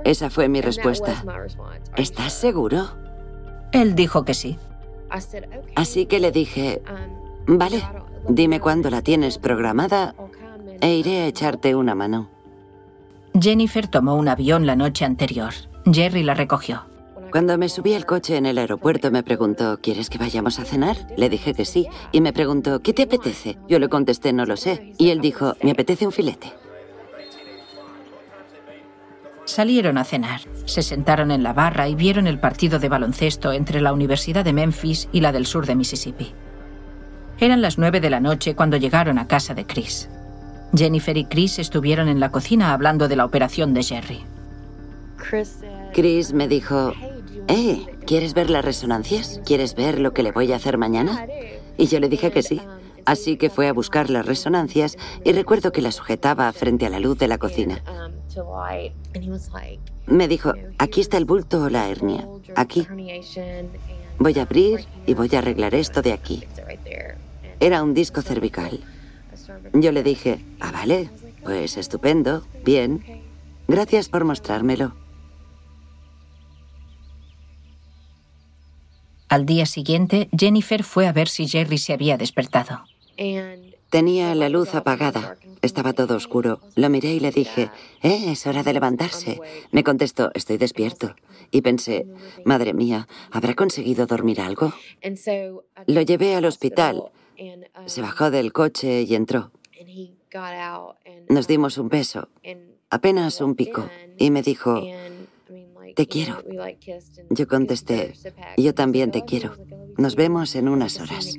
Esa 0.05 0.31
fue 0.31 0.49
mi 0.49 0.61
respuesta. 0.61 1.25
¿Estás 1.97 2.33
seguro? 2.33 2.89
Él 3.73 3.95
dijo 3.95 4.25
que 4.25 4.35
sí. 4.35 4.59
Así 5.75 6.07
que 6.07 6.21
le 6.21 6.33
dije, 6.33 6.83
vale, 7.47 7.83
dime 8.29 8.61
cuándo 8.61 8.91
la 8.91 9.03
tienes 9.03 9.39
programada 9.39 10.15
e 10.81 10.95
iré 10.95 11.23
a 11.23 11.27
echarte 11.27 11.75
una 11.75 11.95
mano. 11.95 12.29
Jennifer 13.39 13.87
tomó 13.87 14.17
un 14.17 14.29
avión 14.29 14.67
la 14.67 14.77
noche 14.77 15.05
anterior. 15.05 15.53
Jerry 15.91 16.23
la 16.23 16.35
recogió. 16.35 16.85
Cuando 17.31 17.57
me 17.59 17.69
subí 17.69 17.95
al 17.95 18.07
coche 18.07 18.37
en 18.37 18.45
el 18.45 18.59
aeropuerto 18.59 19.13
me 19.13 19.23
preguntó, 19.23 19.79
¿quieres 19.81 20.11
que 20.11 20.19
vayamos 20.19 20.59
a 20.59 20.65
cenar? 20.65 20.97
Le 21.17 21.29
dije 21.29 21.55
que 21.55 21.65
sí. 21.65 21.87
Y 22.11 22.21
me 22.21 22.33
preguntó, 22.33 22.81
¿qué 22.81 22.93
te 22.93 23.05
apetece? 23.05 23.57
Yo 23.69 23.79
le 23.79 23.89
contesté, 23.89 24.33
no 24.33 24.47
lo 24.47 24.57
sé. 24.57 24.95
Y 24.99 25.11
él 25.11 25.21
dijo, 25.21 25.55
me 25.63 25.71
apetece 25.71 26.07
un 26.07 26.13
filete. 26.13 26.53
Salieron 29.51 29.99
a 29.99 30.05
cenar. 30.05 30.43
Se 30.65 30.81
sentaron 30.81 31.33
en 31.33 31.43
la 31.43 31.53
barra 31.53 31.89
y 31.89 31.97
vieron 31.97 32.29
el 32.29 32.39
partido 32.39 32.79
de 32.79 32.89
baloncesto 32.89 33.53
entre 33.53 33.81
la 33.81 33.93
Universidad 33.93 34.45
de 34.45 34.53
Memphis 34.53 35.09
y 35.11 35.23
la 35.23 35.33
del 35.33 35.45
sur 35.45 35.67
de 35.67 35.75
Mississippi. 35.75 36.33
Eran 37.41 37.61
las 37.61 37.77
nueve 37.77 37.99
de 37.99 38.11
la 38.11 38.21
noche 38.21 38.55
cuando 38.55 38.77
llegaron 38.77 39.19
a 39.19 39.27
casa 39.27 39.53
de 39.53 39.67
Chris. 39.67 40.09
Jennifer 40.73 41.17
y 41.17 41.25
Chris 41.25 41.59
estuvieron 41.59 42.07
en 42.07 42.21
la 42.21 42.31
cocina 42.31 42.73
hablando 42.73 43.09
de 43.09 43.17
la 43.17 43.25
operación 43.25 43.75
de 43.75 43.83
Jerry. 43.83 44.21
Chris 45.93 46.33
me 46.33 46.47
dijo, 46.47 46.93
eh, 47.49 47.87
¿quieres 48.07 48.35
ver 48.35 48.51
las 48.51 48.65
resonancias? 48.65 49.41
¿Quieres 49.45 49.75
ver 49.75 49.99
lo 49.99 50.13
que 50.13 50.23
le 50.23 50.31
voy 50.31 50.53
a 50.53 50.57
hacer 50.57 50.79
mañana? 50.79 51.27
Y 51.77 51.89
yo 51.89 51.99
le 51.99 52.09
dije 52.09 52.31
que 52.31 52.45
sí. 52.45 52.61
Así 53.05 53.37
que 53.37 53.51
fue 53.51 53.67
a 53.67 53.73
buscar 53.73 54.11
las 54.11 54.27
resonancias 54.27 54.97
y 55.25 55.33
recuerdo 55.33 55.73
que 55.73 55.83
la 55.83 55.91
sujetaba 55.91 56.53
frente 56.53 56.87
a 56.87 56.91
la 56.91 57.01
luz 57.01 57.19
de 57.19 57.27
la 57.27 57.39
cocina. 57.39 57.83
Me 60.07 60.29
dijo, 60.29 60.53
aquí 60.79 61.01
está 61.01 61.17
el 61.17 61.25
bulto 61.25 61.65
o 61.65 61.69
la 61.69 61.89
hernia. 61.89 62.27
Aquí. 62.57 62.87
Voy 64.19 64.39
a 64.39 64.43
abrir 64.43 64.87
y 65.07 65.15
voy 65.15 65.31
a 65.35 65.39
arreglar 65.39 65.75
esto 65.75 66.03
de 66.03 66.13
aquí. 66.13 66.45
Era 67.59 67.83
un 67.83 67.95
disco 67.95 68.23
cervical. 68.23 68.81
Yo 69.73 69.93
le 69.93 70.03
dije, 70.03 70.45
ah, 70.61 70.73
vale, 70.73 71.11
pues 71.45 71.77
estupendo, 71.77 72.47
bien. 72.65 73.05
Gracias 73.69 74.09
por 74.09 74.25
mostrármelo. 74.25 74.95
Al 79.29 79.47
día 79.47 79.65
siguiente, 79.65 80.29
Jennifer 80.37 80.83
fue 80.83 81.07
a 81.07 81.13
ver 81.13 81.29
si 81.29 81.47
Jerry 81.47 81.79
se 81.79 81.93
había 81.93 82.17
despertado. 82.17 82.85
Tenía 83.91 84.35
la 84.35 84.49
luz 84.49 84.75
apagada. 84.75 85.37
Estaba 85.63 85.93
todo 85.93 86.17
oscuro. 86.17 86.61
Lo 86.77 86.89
miré 86.89 87.13
y 87.13 87.21
le 87.21 87.33
dije, 87.33 87.71
eh, 88.03 88.31
es 88.31 88.47
hora 88.47 88.63
de 88.63 88.73
levantarse. 88.73 89.41
Me 89.73 89.85
contestó, 89.85 90.31
estoy 90.35 90.57
despierto. 90.59 91.17
Y 91.51 91.63
pensé, 91.63 92.07
madre 92.45 92.73
mía, 92.73 93.09
¿habrá 93.31 93.55
conseguido 93.55 94.07
dormir 94.07 94.41
algo? 94.41 94.73
Lo 95.87 96.01
llevé 96.03 96.37
al 96.37 96.45
hospital. 96.45 97.11
Se 97.87 98.01
bajó 98.01 98.31
del 98.31 98.53
coche 98.53 99.03
y 99.03 99.15
entró. 99.15 99.51
Nos 101.29 101.49
dimos 101.49 101.79
un 101.79 101.89
beso, 101.89 102.29
apenas 102.91 103.41
un 103.41 103.55
pico, 103.57 103.89
y 104.17 104.31
me 104.31 104.43
dijo, 104.43 104.83
te 105.97 106.07
quiero. 106.07 106.43
Yo 107.31 107.49
contesté, 107.49 108.15
yo 108.57 108.75
también 108.75 109.11
te 109.11 109.25
quiero. 109.25 109.57
Nos 109.97 110.15
vemos 110.15 110.55
en 110.55 110.69
unas 110.69 111.01
horas. 111.01 111.37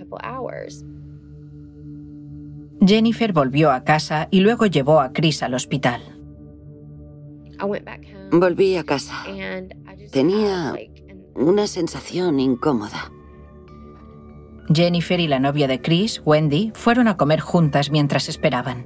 Jennifer 2.86 3.32
volvió 3.32 3.72
a 3.72 3.84
casa 3.84 4.28
y 4.32 4.40
luego 4.40 4.66
llevó 4.66 5.02
a 5.02 5.14
Chris 5.14 5.44
al 5.44 5.54
hospital. 5.54 6.02
Volví 8.32 8.76
a 8.76 8.84
casa. 8.84 9.24
Tenía 10.12 10.74
una 11.36 11.68
sensación 11.68 12.40
incómoda. 12.40 13.12
Jennifer 14.74 15.20
y 15.20 15.28
la 15.28 15.40
novia 15.40 15.68
de 15.68 15.82
Chris, 15.82 16.22
Wendy, 16.26 16.72
fueron 16.74 17.08
a 17.08 17.18
comer 17.18 17.40
juntas 17.40 17.92
mientras 17.92 18.30
esperaban. 18.30 18.86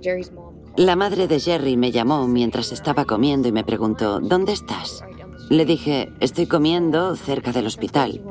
La 0.75 0.95
madre 0.95 1.27
de 1.27 1.39
Jerry 1.39 1.77
me 1.77 1.91
llamó 1.91 2.27
mientras 2.27 2.73
estaba 2.73 3.05
comiendo 3.05 3.47
y 3.47 3.53
me 3.53 3.63
preguntó, 3.63 4.19
¿dónde 4.19 4.51
estás? 4.51 5.05
Le 5.49 5.63
dije, 5.63 6.11
estoy 6.19 6.47
comiendo 6.47 7.15
cerca 7.15 7.53
del 7.53 7.67
hospital. 7.67 8.21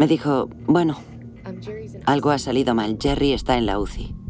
Me 0.00 0.08
dijo, 0.08 0.48
bueno, 0.66 0.96
algo 2.06 2.30
ha 2.30 2.38
salido 2.38 2.74
mal. 2.74 2.96
Jerry 3.00 3.34
está 3.34 3.56
en 3.56 3.66
la 3.66 3.78
UCI. 3.78 4.21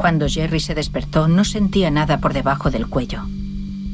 Cuando 0.00 0.30
Jerry 0.30 0.60
se 0.60 0.74
despertó, 0.74 1.28
no 1.28 1.44
sentía 1.44 1.90
nada 1.90 2.22
por 2.22 2.32
debajo 2.32 2.70
del 2.70 2.86
cuello. 2.86 3.20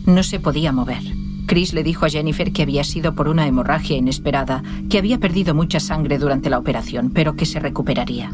No 0.06 0.22
se 0.22 0.38
podía 0.38 0.70
mover. 0.70 1.02
Chris 1.46 1.74
le 1.74 1.82
dijo 1.82 2.06
a 2.06 2.08
Jennifer 2.08 2.52
que 2.52 2.62
había 2.62 2.84
sido 2.84 3.16
por 3.16 3.26
una 3.26 3.44
hemorragia 3.48 3.96
inesperada, 3.96 4.62
que 4.88 4.98
había 4.98 5.18
perdido 5.18 5.52
mucha 5.52 5.80
sangre 5.80 6.18
durante 6.18 6.48
la 6.48 6.60
operación, 6.60 7.10
pero 7.10 7.34
que 7.34 7.44
se 7.44 7.58
recuperaría. 7.58 8.30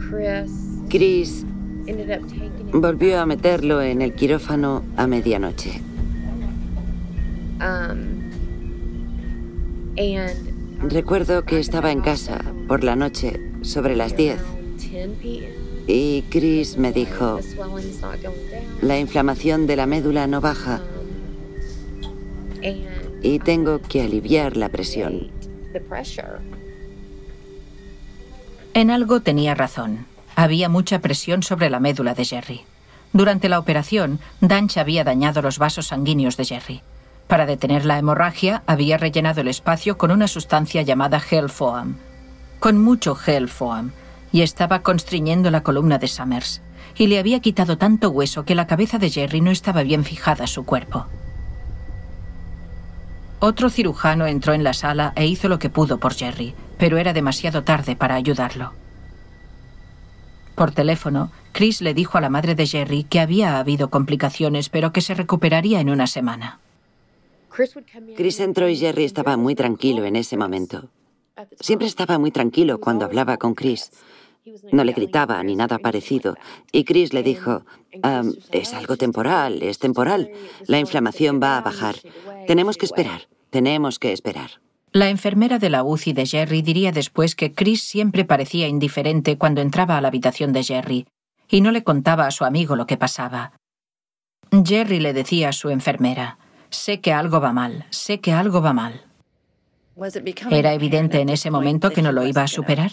Chris 0.90 1.46
volvió 2.74 3.18
a 3.18 3.24
meterlo 3.24 3.80
en 3.80 4.02
el 4.02 4.12
quirófano 4.12 4.84
a 4.98 5.06
medianoche. 5.06 5.80
Recuerdo 10.90 11.46
que 11.46 11.58
estaba 11.58 11.90
en 11.90 12.02
casa 12.02 12.38
por 12.68 12.84
la 12.84 12.96
noche, 12.96 13.40
sobre 13.62 13.96
las 13.96 14.14
10. 14.14 14.42
Y 15.86 16.22
Chris 16.30 16.76
me 16.76 16.92
dijo, 16.92 17.40
la 18.80 18.98
inflamación 18.98 19.66
de 19.66 19.76
la 19.76 19.86
médula 19.86 20.26
no 20.26 20.40
baja 20.40 20.80
y 23.22 23.38
tengo 23.38 23.80
que 23.80 24.02
aliviar 24.02 24.56
la 24.56 24.68
presión. 24.68 25.30
En 28.74 28.90
algo 28.90 29.20
tenía 29.20 29.54
razón. 29.54 30.06
Había 30.34 30.68
mucha 30.68 31.00
presión 31.00 31.42
sobre 31.42 31.70
la 31.70 31.80
médula 31.80 32.14
de 32.14 32.24
Jerry. 32.24 32.62
Durante 33.12 33.48
la 33.48 33.58
operación, 33.58 34.18
Danch 34.40 34.78
había 34.78 35.04
dañado 35.04 35.42
los 35.42 35.58
vasos 35.58 35.88
sanguíneos 35.88 36.36
de 36.36 36.46
Jerry. 36.46 36.82
Para 37.28 37.46
detener 37.46 37.84
la 37.84 37.98
hemorragia, 37.98 38.62
había 38.66 38.96
rellenado 38.96 39.42
el 39.42 39.48
espacio 39.48 39.98
con 39.98 40.10
una 40.10 40.28
sustancia 40.28 40.82
llamada 40.82 41.20
gel 41.20 41.50
foam. 41.50 41.96
Con 42.58 42.78
mucho 42.78 43.14
gel 43.14 43.48
foam. 43.48 43.92
Y 44.32 44.42
estaba 44.42 44.82
constriñendo 44.82 45.50
la 45.50 45.62
columna 45.62 45.98
de 45.98 46.08
Summers. 46.08 46.62
Y 46.96 47.06
le 47.06 47.18
había 47.18 47.40
quitado 47.40 47.78
tanto 47.78 48.10
hueso 48.10 48.44
que 48.44 48.54
la 48.54 48.66
cabeza 48.66 48.98
de 48.98 49.10
Jerry 49.10 49.40
no 49.40 49.50
estaba 49.50 49.82
bien 49.82 50.04
fijada 50.04 50.44
a 50.44 50.48
su 50.48 50.64
cuerpo. 50.64 51.06
Otro 53.38 53.70
cirujano 53.70 54.26
entró 54.26 54.54
en 54.54 54.62
la 54.62 54.72
sala 54.72 55.12
e 55.16 55.26
hizo 55.26 55.48
lo 55.48 55.58
que 55.58 55.68
pudo 55.68 55.98
por 55.98 56.14
Jerry, 56.14 56.54
pero 56.78 56.96
era 56.96 57.12
demasiado 57.12 57.64
tarde 57.64 57.96
para 57.96 58.14
ayudarlo. 58.14 58.72
Por 60.54 60.70
teléfono, 60.70 61.30
Chris 61.52 61.80
le 61.80 61.92
dijo 61.92 62.18
a 62.18 62.20
la 62.20 62.28
madre 62.28 62.54
de 62.54 62.66
Jerry 62.66 63.04
que 63.04 63.20
había 63.20 63.58
habido 63.58 63.90
complicaciones, 63.90 64.68
pero 64.68 64.92
que 64.92 65.00
se 65.00 65.14
recuperaría 65.14 65.80
en 65.80 65.90
una 65.90 66.06
semana. 66.06 66.60
Chris 68.16 68.40
entró 68.40 68.68
y 68.68 68.76
Jerry 68.76 69.04
estaba 69.04 69.36
muy 69.36 69.54
tranquilo 69.54 70.04
en 70.04 70.16
ese 70.16 70.36
momento. 70.36 70.88
Siempre 71.60 71.88
estaba 71.88 72.18
muy 72.18 72.30
tranquilo 72.30 72.78
cuando 72.80 73.04
hablaba 73.04 73.38
con 73.38 73.54
Chris. 73.54 73.90
No 74.72 74.84
le 74.84 74.92
gritaba 74.92 75.42
ni 75.42 75.54
nada 75.54 75.78
parecido. 75.78 76.36
Y 76.72 76.84
Chris 76.84 77.12
le 77.12 77.22
dijo, 77.22 77.64
es 78.50 78.74
algo 78.74 78.96
temporal, 78.96 79.62
es 79.62 79.78
temporal. 79.78 80.30
La 80.66 80.78
inflamación 80.78 81.40
va 81.40 81.58
a 81.58 81.60
bajar. 81.60 81.96
Tenemos 82.46 82.76
que 82.76 82.86
esperar, 82.86 83.28
tenemos 83.50 83.98
que 83.98 84.12
esperar. 84.12 84.60
La 84.92 85.08
enfermera 85.08 85.58
de 85.58 85.70
la 85.70 85.84
UCI 85.84 86.12
de 86.12 86.26
Jerry 86.26 86.60
diría 86.60 86.92
después 86.92 87.34
que 87.34 87.52
Chris 87.52 87.82
siempre 87.82 88.24
parecía 88.24 88.68
indiferente 88.68 89.38
cuando 89.38 89.62
entraba 89.62 89.96
a 89.96 90.00
la 90.00 90.08
habitación 90.08 90.52
de 90.52 90.64
Jerry 90.64 91.06
y 91.48 91.60
no 91.60 91.70
le 91.70 91.82
contaba 91.82 92.26
a 92.26 92.30
su 92.30 92.44
amigo 92.44 92.76
lo 92.76 92.86
que 92.86 92.98
pasaba. 92.98 93.52
Jerry 94.64 95.00
le 95.00 95.14
decía 95.14 95.48
a 95.48 95.52
su 95.52 95.70
enfermera, 95.70 96.38
sé 96.68 97.00
que 97.00 97.12
algo 97.12 97.40
va 97.40 97.52
mal, 97.52 97.86
sé 97.90 98.20
que 98.20 98.32
algo 98.32 98.60
va 98.60 98.74
mal. 98.74 99.02
¿Era 100.50 100.74
evidente 100.74 101.20
en 101.20 101.28
ese 101.30 101.50
momento 101.50 101.90
que 101.90 102.02
no 102.02 102.12
lo 102.12 102.26
iba 102.26 102.42
a 102.42 102.48
superar? 102.48 102.90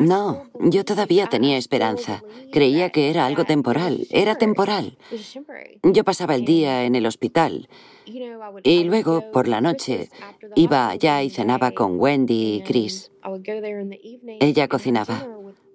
No, 0.00 0.44
yo 0.60 0.84
todavía 0.84 1.26
tenía 1.26 1.56
esperanza. 1.56 2.22
Creía 2.52 2.90
que 2.90 3.10
era 3.10 3.26
algo 3.26 3.44
temporal, 3.44 4.06
era 4.10 4.36
temporal. 4.36 4.98
Yo 5.82 6.04
pasaba 6.04 6.34
el 6.34 6.44
día 6.44 6.84
en 6.84 6.94
el 6.94 7.06
hospital 7.06 7.68
y 8.62 8.84
luego, 8.84 9.30
por 9.32 9.48
la 9.48 9.60
noche, 9.60 10.10
iba 10.54 10.88
allá 10.88 11.22
y 11.22 11.30
cenaba 11.30 11.72
con 11.72 11.98
Wendy 11.98 12.56
y 12.56 12.62
Chris. 12.62 13.10
Ella 14.40 14.68
cocinaba. 14.68 15.26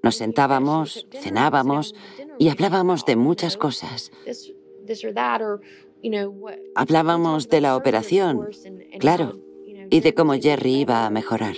Nos 0.03 0.15
sentábamos, 0.15 1.07
cenábamos 1.11 1.93
y 2.39 2.49
hablábamos 2.49 3.05
de 3.05 3.15
muchas 3.15 3.57
cosas. 3.57 4.11
Hablábamos 6.75 7.49
de 7.49 7.61
la 7.61 7.75
operación, 7.75 8.47
claro, 8.99 9.39
y 9.89 9.99
de 9.99 10.13
cómo 10.13 10.33
Jerry 10.33 10.81
iba 10.81 11.05
a 11.05 11.09
mejorar. 11.09 11.55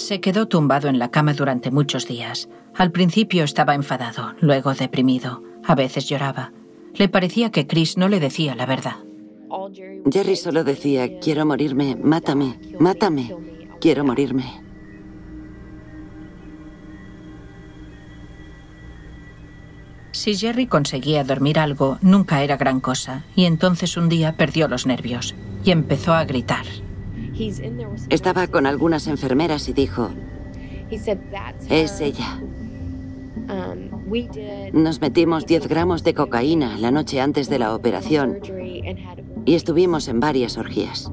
Se 0.00 0.18
quedó 0.20 0.48
tumbado 0.48 0.88
en 0.88 0.98
la 0.98 1.10
cama 1.10 1.34
durante 1.34 1.70
muchos 1.70 2.06
días. 2.06 2.48
Al 2.74 2.90
principio 2.90 3.44
estaba 3.44 3.74
enfadado, 3.74 4.34
luego 4.40 4.72
deprimido. 4.72 5.42
A 5.62 5.74
veces 5.74 6.08
lloraba. 6.08 6.52
Le 6.94 7.08
parecía 7.08 7.50
que 7.50 7.66
Chris 7.66 7.98
no 7.98 8.08
le 8.08 8.18
decía 8.18 8.54
la 8.54 8.64
verdad. 8.64 8.96
Jerry 10.10 10.36
solo 10.36 10.64
decía, 10.64 11.20
quiero 11.20 11.44
morirme, 11.44 11.96
mátame, 11.96 12.58
mátame, 12.78 13.36
quiero 13.78 14.02
morirme. 14.02 14.62
Si 20.12 20.34
Jerry 20.34 20.66
conseguía 20.66 21.24
dormir 21.24 21.58
algo, 21.58 21.98
nunca 22.00 22.42
era 22.42 22.56
gran 22.56 22.80
cosa, 22.80 23.24
y 23.36 23.44
entonces 23.44 23.98
un 23.98 24.08
día 24.08 24.34
perdió 24.36 24.66
los 24.66 24.86
nervios 24.86 25.34
y 25.62 25.70
empezó 25.72 26.14
a 26.14 26.24
gritar. 26.24 26.64
Estaba 28.10 28.46
con 28.48 28.66
algunas 28.66 29.06
enfermeras 29.06 29.68
y 29.68 29.72
dijo, 29.72 30.10
es 30.90 32.00
ella. 32.00 32.40
Nos 34.72 35.00
metimos 35.00 35.46
10 35.46 35.68
gramos 35.68 36.04
de 36.04 36.14
cocaína 36.14 36.76
la 36.78 36.90
noche 36.90 37.20
antes 37.20 37.48
de 37.48 37.58
la 37.58 37.74
operación 37.74 38.38
y 39.44 39.54
estuvimos 39.54 40.08
en 40.08 40.20
varias 40.20 40.58
orgías. 40.58 41.10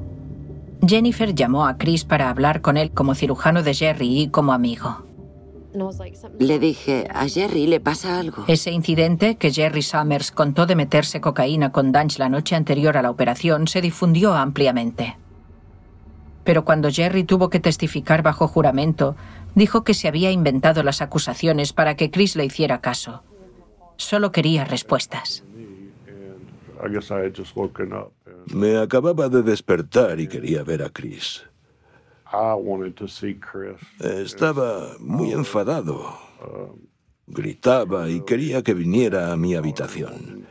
Jennifer 0.86 1.34
llamó 1.34 1.66
a 1.66 1.76
Chris 1.76 2.04
para 2.04 2.30
hablar 2.30 2.60
con 2.60 2.76
él 2.76 2.90
como 2.92 3.14
cirujano 3.14 3.62
de 3.62 3.74
Jerry 3.74 4.22
y 4.22 4.28
como 4.28 4.52
amigo. 4.52 5.04
Le 6.38 6.58
dije, 6.58 7.06
a 7.12 7.28
Jerry 7.28 7.66
le 7.66 7.80
pasa 7.80 8.18
algo. 8.18 8.44
Ese 8.48 8.70
incidente 8.70 9.36
que 9.36 9.52
Jerry 9.52 9.82
Summers 9.82 10.32
contó 10.32 10.66
de 10.66 10.76
meterse 10.76 11.20
cocaína 11.20 11.72
con 11.72 11.92
Dunch 11.92 12.18
la 12.18 12.28
noche 12.28 12.56
anterior 12.56 12.96
a 12.96 13.02
la 13.02 13.10
operación 13.10 13.68
se 13.68 13.80
difundió 13.80 14.34
ampliamente. 14.34 15.16
Pero 16.44 16.64
cuando 16.64 16.90
Jerry 16.90 17.24
tuvo 17.24 17.50
que 17.50 17.60
testificar 17.60 18.22
bajo 18.22 18.48
juramento, 18.48 19.16
dijo 19.54 19.84
que 19.84 19.94
se 19.94 20.08
había 20.08 20.30
inventado 20.30 20.82
las 20.82 21.02
acusaciones 21.02 21.72
para 21.72 21.96
que 21.96 22.10
Chris 22.10 22.36
le 22.36 22.44
hiciera 22.44 22.80
caso. 22.80 23.22
Solo 23.96 24.32
quería 24.32 24.64
respuestas. 24.64 25.44
Me 28.54 28.78
acababa 28.78 29.28
de 29.28 29.42
despertar 29.42 30.20
y 30.20 30.28
quería 30.28 30.62
ver 30.62 30.82
a 30.82 30.90
Chris. 30.90 31.42
Estaba 34.00 34.96
muy 35.00 35.32
enfadado. 35.32 36.18
Gritaba 37.26 38.08
y 38.08 38.20
quería 38.22 38.62
que 38.62 38.74
viniera 38.74 39.32
a 39.32 39.36
mi 39.36 39.54
habitación. 39.54 40.46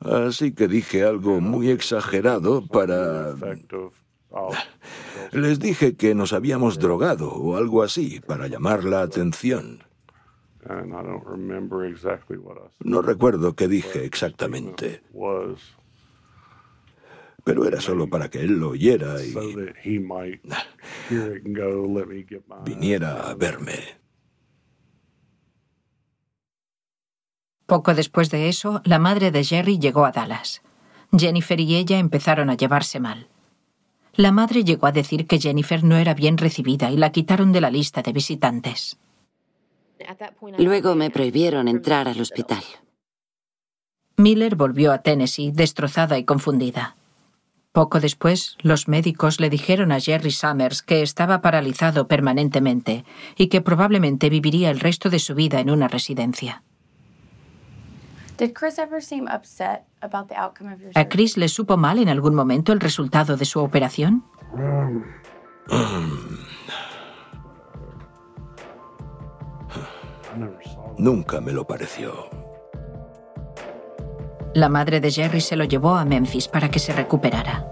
Así 0.00 0.52
que 0.52 0.68
dije 0.68 1.04
algo 1.04 1.40
muy 1.40 1.70
exagerado 1.70 2.66
para 2.66 3.34
les 5.32 5.58
dije 5.58 5.96
que 5.96 6.14
nos 6.14 6.32
habíamos 6.32 6.78
drogado 6.78 7.30
o 7.32 7.56
algo 7.56 7.82
así 7.82 8.20
para 8.20 8.46
llamar 8.46 8.84
la 8.84 9.02
atención. 9.02 9.84
No 12.80 13.02
recuerdo 13.02 13.54
qué 13.54 13.68
dije 13.68 14.04
exactamente. 14.04 15.02
Pero 17.44 17.64
era 17.64 17.80
solo 17.80 18.08
para 18.08 18.28
que 18.28 18.40
él 18.40 18.58
lo 18.58 18.70
oyera 18.70 19.16
y 19.24 19.34
viniera 22.64 23.30
a 23.30 23.34
verme. 23.34 23.98
Poco 27.64 27.94
después 27.94 28.30
de 28.30 28.48
eso, 28.48 28.82
la 28.84 28.98
madre 28.98 29.30
de 29.30 29.44
Jerry 29.44 29.78
llegó 29.78 30.04
a 30.04 30.12
Dallas. 30.12 30.62
Jennifer 31.16 31.60
y 31.60 31.76
ella 31.76 31.98
empezaron 31.98 32.50
a 32.50 32.56
llevarse 32.56 33.00
mal. 33.00 33.28
La 34.18 34.32
madre 34.32 34.64
llegó 34.64 34.88
a 34.88 34.90
decir 34.90 35.28
que 35.28 35.38
Jennifer 35.38 35.84
no 35.84 35.96
era 35.96 36.12
bien 36.12 36.38
recibida 36.38 36.90
y 36.90 36.96
la 36.96 37.12
quitaron 37.12 37.52
de 37.52 37.60
la 37.60 37.70
lista 37.70 38.02
de 38.02 38.10
visitantes. 38.10 38.98
Luego 40.58 40.96
me 40.96 41.08
prohibieron 41.08 41.68
entrar 41.68 42.08
al 42.08 42.20
hospital. 42.20 42.64
Miller 44.16 44.56
volvió 44.56 44.90
a 44.90 45.02
Tennessee 45.02 45.52
destrozada 45.52 46.18
y 46.18 46.24
confundida. 46.24 46.96
Poco 47.70 48.00
después, 48.00 48.56
los 48.60 48.88
médicos 48.88 49.38
le 49.38 49.50
dijeron 49.50 49.92
a 49.92 50.00
Jerry 50.00 50.32
Summers 50.32 50.82
que 50.82 51.02
estaba 51.02 51.40
paralizado 51.40 52.08
permanentemente 52.08 53.04
y 53.36 53.46
que 53.46 53.60
probablemente 53.60 54.30
viviría 54.30 54.70
el 54.70 54.80
resto 54.80 55.10
de 55.10 55.20
su 55.20 55.36
vida 55.36 55.60
en 55.60 55.70
una 55.70 55.86
residencia. 55.86 56.64
¿A 60.94 61.08
Chris 61.08 61.36
le 61.36 61.48
supo 61.48 61.76
mal 61.76 61.98
en 61.98 62.08
algún 62.08 62.34
momento 62.34 62.72
el 62.72 62.80
resultado 62.80 63.36
de 63.36 63.44
su 63.44 63.60
operación? 63.60 64.24
Nunca 70.96 71.40
me 71.40 71.52
lo 71.52 71.66
pareció. 71.66 72.28
La 74.54 74.68
madre 74.68 75.00
de 75.00 75.10
Jerry 75.10 75.40
se 75.40 75.56
lo 75.56 75.64
llevó 75.64 75.94
a 75.94 76.04
Memphis 76.04 76.48
para 76.48 76.70
que 76.70 76.78
se 76.78 76.92
recuperara. 76.92 77.70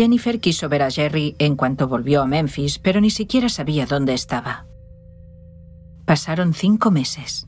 Jennifer 0.00 0.40
quiso 0.40 0.70
ver 0.70 0.80
a 0.80 0.90
Jerry 0.90 1.36
en 1.38 1.56
cuanto 1.56 1.86
volvió 1.86 2.22
a 2.22 2.26
Memphis, 2.26 2.78
pero 2.78 3.02
ni 3.02 3.10
siquiera 3.10 3.50
sabía 3.50 3.84
dónde 3.84 4.14
estaba. 4.14 4.64
Pasaron 6.06 6.54
cinco 6.54 6.90
meses. 6.90 7.46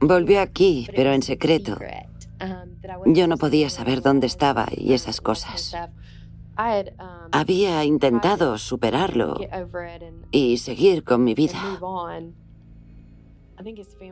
Volvió 0.00 0.40
aquí, 0.40 0.88
pero 0.92 1.12
en 1.12 1.22
secreto. 1.22 1.78
Yo 3.06 3.28
no 3.28 3.36
podía 3.36 3.70
saber 3.70 4.02
dónde 4.02 4.26
estaba 4.26 4.66
y 4.76 4.92
esas 4.92 5.20
cosas. 5.20 5.76
Había 7.30 7.84
intentado 7.84 8.58
superarlo 8.58 9.38
y 10.32 10.58
seguir 10.58 11.04
con 11.04 11.22
mi 11.22 11.34
vida. 11.34 11.78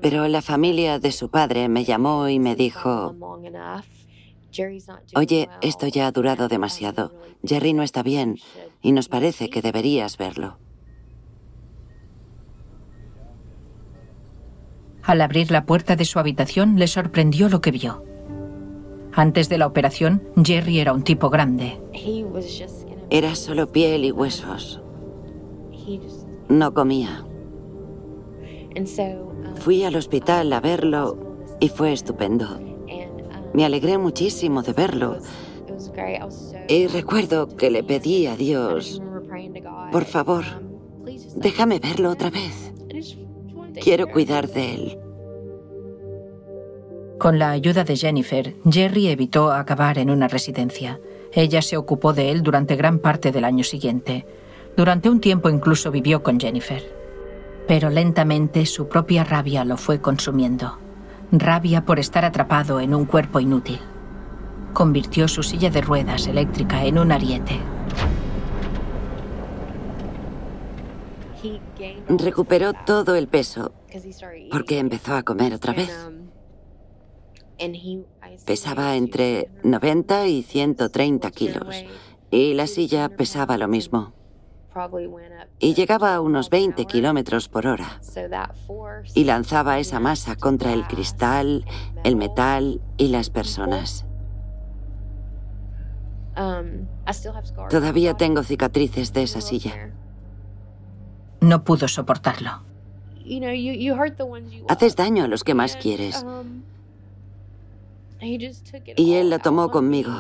Pero 0.00 0.28
la 0.28 0.40
familia 0.40 1.00
de 1.00 1.10
su 1.10 1.30
padre 1.30 1.68
me 1.68 1.82
llamó 1.84 2.28
y 2.28 2.38
me 2.38 2.54
dijo, 2.54 3.16
oye, 5.14 5.48
esto 5.60 5.86
ya 5.86 6.06
ha 6.06 6.12
durado 6.12 6.48
demasiado. 6.48 7.12
Jerry 7.44 7.72
no 7.72 7.82
está 7.82 8.02
bien 8.02 8.38
y 8.80 8.92
nos 8.92 9.08
parece 9.08 9.50
que 9.50 9.62
deberías 9.62 10.16
verlo. 10.18 10.58
Al 15.02 15.20
abrir 15.20 15.50
la 15.50 15.66
puerta 15.66 15.96
de 15.96 16.04
su 16.04 16.18
habitación 16.18 16.78
le 16.78 16.86
sorprendió 16.86 17.48
lo 17.48 17.60
que 17.60 17.72
vio. 17.72 18.04
Antes 19.12 19.48
de 19.48 19.58
la 19.58 19.66
operación, 19.66 20.22
Jerry 20.42 20.78
era 20.78 20.92
un 20.92 21.02
tipo 21.02 21.28
grande. 21.28 21.80
Era 23.10 23.34
solo 23.34 23.70
piel 23.70 24.04
y 24.04 24.12
huesos. 24.12 24.80
No 26.48 26.72
comía. 26.72 27.26
Fui 29.56 29.84
al 29.84 29.96
hospital 29.96 30.52
a 30.52 30.60
verlo 30.60 31.36
y 31.60 31.68
fue 31.68 31.92
estupendo. 31.92 32.71
Me 33.54 33.64
alegré 33.64 33.98
muchísimo 33.98 34.62
de 34.62 34.72
verlo. 34.72 35.18
Y 36.68 36.86
recuerdo 36.86 37.48
que 37.56 37.70
le 37.70 37.82
pedí 37.82 38.26
a 38.26 38.36
Dios, 38.36 39.02
por 39.90 40.04
favor, 40.04 40.44
déjame 41.36 41.78
verlo 41.78 42.10
otra 42.10 42.30
vez. 42.30 42.72
Quiero 43.80 44.08
cuidar 44.08 44.48
de 44.48 44.74
él. 44.74 44.98
Con 47.18 47.38
la 47.38 47.50
ayuda 47.50 47.84
de 47.84 47.96
Jennifer, 47.96 48.56
Jerry 48.68 49.08
evitó 49.08 49.52
acabar 49.52 49.98
en 49.98 50.10
una 50.10 50.28
residencia. 50.28 51.00
Ella 51.32 51.62
se 51.62 51.76
ocupó 51.76 52.12
de 52.12 52.30
él 52.30 52.42
durante 52.42 52.74
gran 52.74 52.98
parte 52.98 53.32
del 53.32 53.44
año 53.44 53.64
siguiente. 53.64 54.26
Durante 54.76 55.08
un 55.08 55.20
tiempo 55.20 55.48
incluso 55.48 55.90
vivió 55.90 56.22
con 56.22 56.40
Jennifer. 56.40 56.82
Pero 57.68 57.90
lentamente 57.90 58.66
su 58.66 58.88
propia 58.88 59.24
rabia 59.24 59.64
lo 59.64 59.76
fue 59.76 60.00
consumiendo. 60.00 60.78
Rabia 61.32 61.86
por 61.86 61.98
estar 61.98 62.26
atrapado 62.26 62.78
en 62.78 62.94
un 62.94 63.06
cuerpo 63.06 63.40
inútil. 63.40 63.80
Convirtió 64.74 65.28
su 65.28 65.42
silla 65.42 65.70
de 65.70 65.80
ruedas 65.80 66.26
eléctrica 66.26 66.84
en 66.84 66.98
un 66.98 67.10
ariete. 67.10 67.58
Recuperó 72.06 72.74
todo 72.84 73.16
el 73.16 73.28
peso 73.28 73.72
porque 74.50 74.78
empezó 74.78 75.14
a 75.14 75.22
comer 75.22 75.54
otra 75.54 75.72
vez. 75.72 75.90
Pesaba 78.44 78.96
entre 78.96 79.48
90 79.64 80.26
y 80.26 80.42
130 80.42 81.30
kilos 81.30 81.82
y 82.30 82.52
la 82.52 82.66
silla 82.66 83.08
pesaba 83.08 83.56
lo 83.56 83.68
mismo. 83.68 84.12
Y 85.58 85.74
llegaba 85.74 86.14
a 86.14 86.20
unos 86.20 86.50
20 86.50 86.86
kilómetros 86.86 87.48
por 87.48 87.66
hora. 87.66 88.00
Y 89.14 89.24
lanzaba 89.24 89.78
esa 89.78 90.00
masa 90.00 90.36
contra 90.36 90.72
el 90.72 90.86
cristal, 90.86 91.64
el 92.04 92.16
metal 92.16 92.80
y 92.96 93.08
las 93.08 93.30
personas. 93.30 94.06
Todavía 97.68 98.14
tengo 98.14 98.42
cicatrices 98.42 99.12
de 99.12 99.22
esa 99.22 99.40
silla. 99.40 99.92
No 101.40 101.64
pudo 101.64 101.88
soportarlo. 101.88 102.62
Haces 104.68 104.96
daño 104.96 105.24
a 105.24 105.28
los 105.28 105.44
que 105.44 105.54
más 105.54 105.76
quieres. 105.76 106.24
Y 108.96 109.14
él 109.14 109.30
la 109.30 109.38
tomó 109.40 109.70
conmigo. 109.70 110.12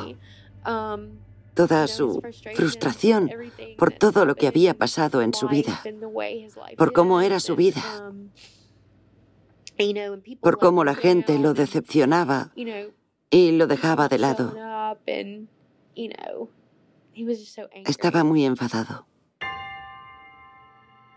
Toda 1.54 1.86
su 1.86 2.22
frustración 2.54 3.30
por 3.76 3.92
todo 3.92 4.24
lo 4.24 4.34
que 4.34 4.46
había 4.46 4.74
pasado 4.74 5.20
en 5.22 5.34
su 5.34 5.48
vida, 5.48 5.82
por 6.76 6.92
cómo 6.92 7.20
era 7.20 7.40
su 7.40 7.56
vida, 7.56 7.82
por 10.40 10.58
cómo 10.58 10.84
la 10.84 10.94
gente 10.94 11.38
lo 11.38 11.54
decepcionaba 11.54 12.52
y 13.30 13.52
lo 13.52 13.66
dejaba 13.66 14.08
de 14.08 14.18
lado. 14.18 14.54
Estaba 17.84 18.24
muy 18.24 18.44
enfadado. 18.44 19.06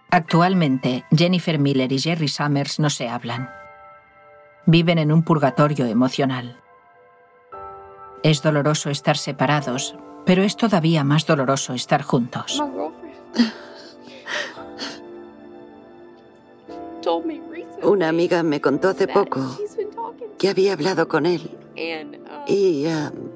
Actualmente, 0.10 1.04
Jennifer 1.12 1.60
Miller 1.60 1.92
y 1.92 2.00
Jerry 2.00 2.30
Summers 2.30 2.80
no 2.80 2.90
se 2.90 3.10
hablan. 3.10 3.50
Viven 4.66 4.98
en 4.98 5.12
un 5.12 5.24
purgatorio 5.24 5.86
emocional. 5.86 6.62
Es 8.24 8.42
doloroso 8.42 8.90
estar 8.90 9.18
separados, 9.18 9.96
pero 10.26 10.44
es 10.44 10.58
todavía 10.58 11.04
más 11.04 11.26
doloroso 11.26 11.74
estar 11.74 12.02
juntos. 12.02 12.62
Una 17.84 18.10
amiga 18.10 18.42
me 18.44 18.62
contó 18.62 18.90
hace 18.90 19.08
poco 19.08 19.58
que 20.38 20.50
había 20.50 20.74
hablado 20.74 21.08
con 21.08 21.26
él. 21.26 21.50
Y... 22.48 22.86
Um, 22.88 23.36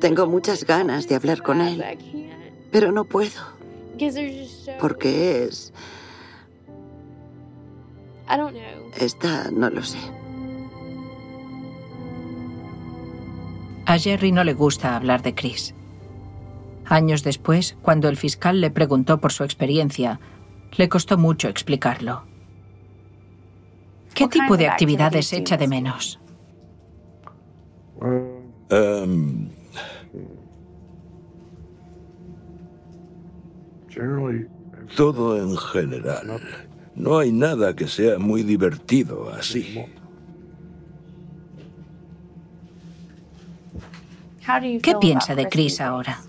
tengo 0.00 0.26
muchas 0.26 0.64
ganas 0.64 1.06
de 1.06 1.14
hablar 1.14 1.42
con 1.42 1.60
él, 1.60 1.84
pero 2.70 2.92
no 2.92 3.04
puedo. 3.04 3.40
Porque 4.80 5.44
es... 5.44 5.72
Esta 8.98 9.50
no 9.50 9.70
lo 9.70 9.82
sé. 9.82 9.98
A 13.88 13.98
Jerry 13.98 14.32
no 14.32 14.44
le 14.44 14.52
gusta 14.52 14.96
hablar 14.96 15.22
de 15.22 15.34
Chris. 15.34 15.74
Años 16.84 17.24
después, 17.24 17.74
cuando 17.80 18.10
el 18.10 18.18
fiscal 18.18 18.60
le 18.60 18.70
preguntó 18.70 19.16
por 19.16 19.32
su 19.32 19.44
experiencia, 19.44 20.20
le 20.76 20.90
costó 20.90 21.16
mucho 21.16 21.48
explicarlo. 21.48 22.24
¿Qué 24.12 24.28
tipo 24.28 24.58
de 24.58 24.68
actividades 24.68 25.32
echa 25.32 25.56
de 25.56 25.68
menos? 25.68 26.20
Em, 28.68 29.48
todo 34.96 35.38
en 35.38 35.56
general. 35.56 36.42
No 36.94 37.18
hay 37.18 37.32
nada 37.32 37.74
que 37.74 37.88
sea 37.88 38.18
muy 38.18 38.42
divertido 38.42 39.30
así. 39.30 39.82
¿Qué 44.82 44.94
piensa 44.98 45.34
de 45.34 45.46
Chris 45.46 45.80
ahora? 45.80 46.20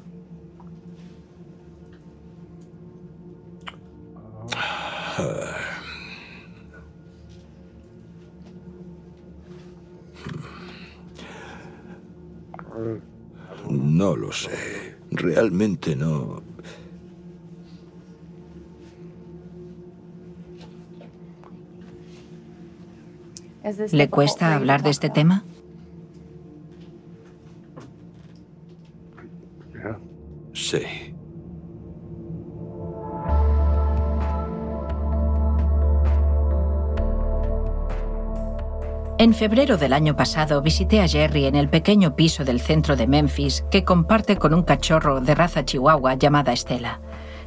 No 13.70 14.16
lo 14.16 14.34
sé. 14.34 14.98
Realmente 15.12 15.96
no. 15.96 16.42
¿Le 23.92 24.10
cuesta 24.10 24.56
hablar 24.56 24.84
de 24.84 24.90
este 24.90 25.10
tema? 25.10 25.44
En 39.18 39.34
febrero 39.34 39.76
del 39.76 39.92
año 39.92 40.16
pasado 40.16 40.62
visité 40.62 41.02
a 41.02 41.08
Jerry 41.08 41.46
en 41.46 41.56
el 41.56 41.68
pequeño 41.68 42.16
piso 42.16 42.46
del 42.46 42.62
centro 42.62 42.96
de 42.96 43.06
Memphis 43.06 43.66
que 43.70 43.84
comparte 43.84 44.38
con 44.38 44.54
un 44.54 44.64
cachorro 44.64 45.20
de 45.20 45.36
raza 45.36 45.66
chihuahua 45.66 46.16
llamada 46.16 46.54
Estela. 46.54 47.02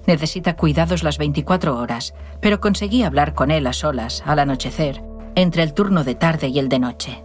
Necesita 0.07 0.55
cuidados 0.57 1.03
las 1.03 1.17
24 1.17 1.79
horas, 1.79 2.13
pero 2.41 2.61
conseguí 2.61 3.05
hablar 3.05 3.33
con 3.33 3.51
él 3.51 3.67
a 3.67 3.73
solas, 3.73 4.23
al 4.27 4.41
anochecer, 4.41 5.03
entre 5.35 5.63
el 5.63 5.73
turno 5.73 6.05
de 6.05 6.15
tarde 6.15 6.49
y 6.49 6.59
el 6.59 6.69
de 6.69 6.79
noche. 6.79 7.25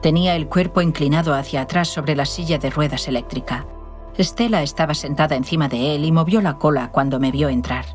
Tenía 0.00 0.34
el 0.34 0.48
cuerpo 0.48 0.80
inclinado 0.80 1.34
hacia 1.34 1.60
atrás 1.60 1.88
sobre 1.88 2.16
la 2.16 2.24
silla 2.24 2.58
de 2.58 2.70
ruedas 2.70 3.06
eléctrica. 3.06 3.66
Estela 4.18 4.64
estaba 4.64 4.94
sentada 4.94 5.36
encima 5.36 5.68
de 5.68 5.94
él 5.94 6.04
y 6.04 6.10
movió 6.10 6.40
la 6.40 6.58
cola 6.58 6.90
cuando 6.90 7.20
me 7.20 7.30
vio 7.30 7.48
entrar. 7.48 7.86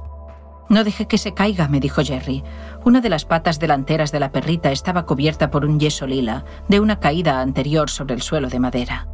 No 0.69 0.85
deje 0.85 1.05
que 1.05 1.17
se 1.17 1.33
caiga, 1.33 1.67
me 1.67 1.81
dijo 1.81 2.01
Jerry. 2.01 2.43
Una 2.85 3.01
de 3.01 3.09
las 3.09 3.25
patas 3.25 3.59
delanteras 3.59 4.13
de 4.13 4.21
la 4.21 4.31
perrita 4.31 4.71
estaba 4.71 5.05
cubierta 5.05 5.51
por 5.51 5.65
un 5.65 5.81
yeso 5.81 6.07
lila, 6.07 6.45
de 6.69 6.79
una 6.79 7.01
caída 7.01 7.41
anterior 7.41 7.89
sobre 7.89 8.15
el 8.15 8.21
suelo 8.21 8.47
de 8.47 8.59
madera. 8.59 9.09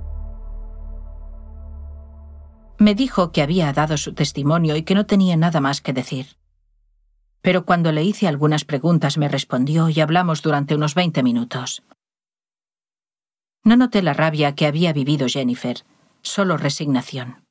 Me 2.77 2.93
dijo 2.93 3.31
que 3.31 3.41
había 3.41 3.73
dado 3.73 3.97
su 3.97 4.13
testimonio 4.13 4.75
y 4.75 4.83
que 4.83 4.95
no 4.95 5.07
tenía 5.07 5.35
nada 5.35 5.59
más 5.59 5.81
que 5.81 5.93
decir. 5.93 6.37
Pero 7.41 7.65
cuando 7.65 7.91
le 7.91 8.03
hice 8.03 8.27
algunas 8.27 8.65
preguntas 8.65 9.17
me 9.17 9.27
respondió 9.27 9.89
y 9.89 9.99
hablamos 9.99 10.43
durante 10.43 10.75
unos 10.75 10.93
20 10.93 11.23
minutos. 11.23 11.81
No 13.63 13.75
noté 13.75 14.03
la 14.03 14.13
rabia 14.13 14.53
que 14.53 14.67
había 14.67 14.93
vivido 14.93 15.27
Jennifer, 15.27 15.83
solo 16.21 16.57
resignación. 16.57 17.43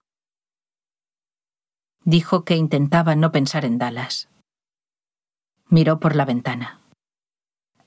Dijo 2.05 2.45
que 2.45 2.57
intentaba 2.57 3.17
no 3.17 3.33
pensar 3.33 3.65
en 3.65 3.79
Dallas. 3.79 4.29
Miró 5.69 6.01
por 6.01 6.17
la 6.17 6.25
ventana. 6.25 6.81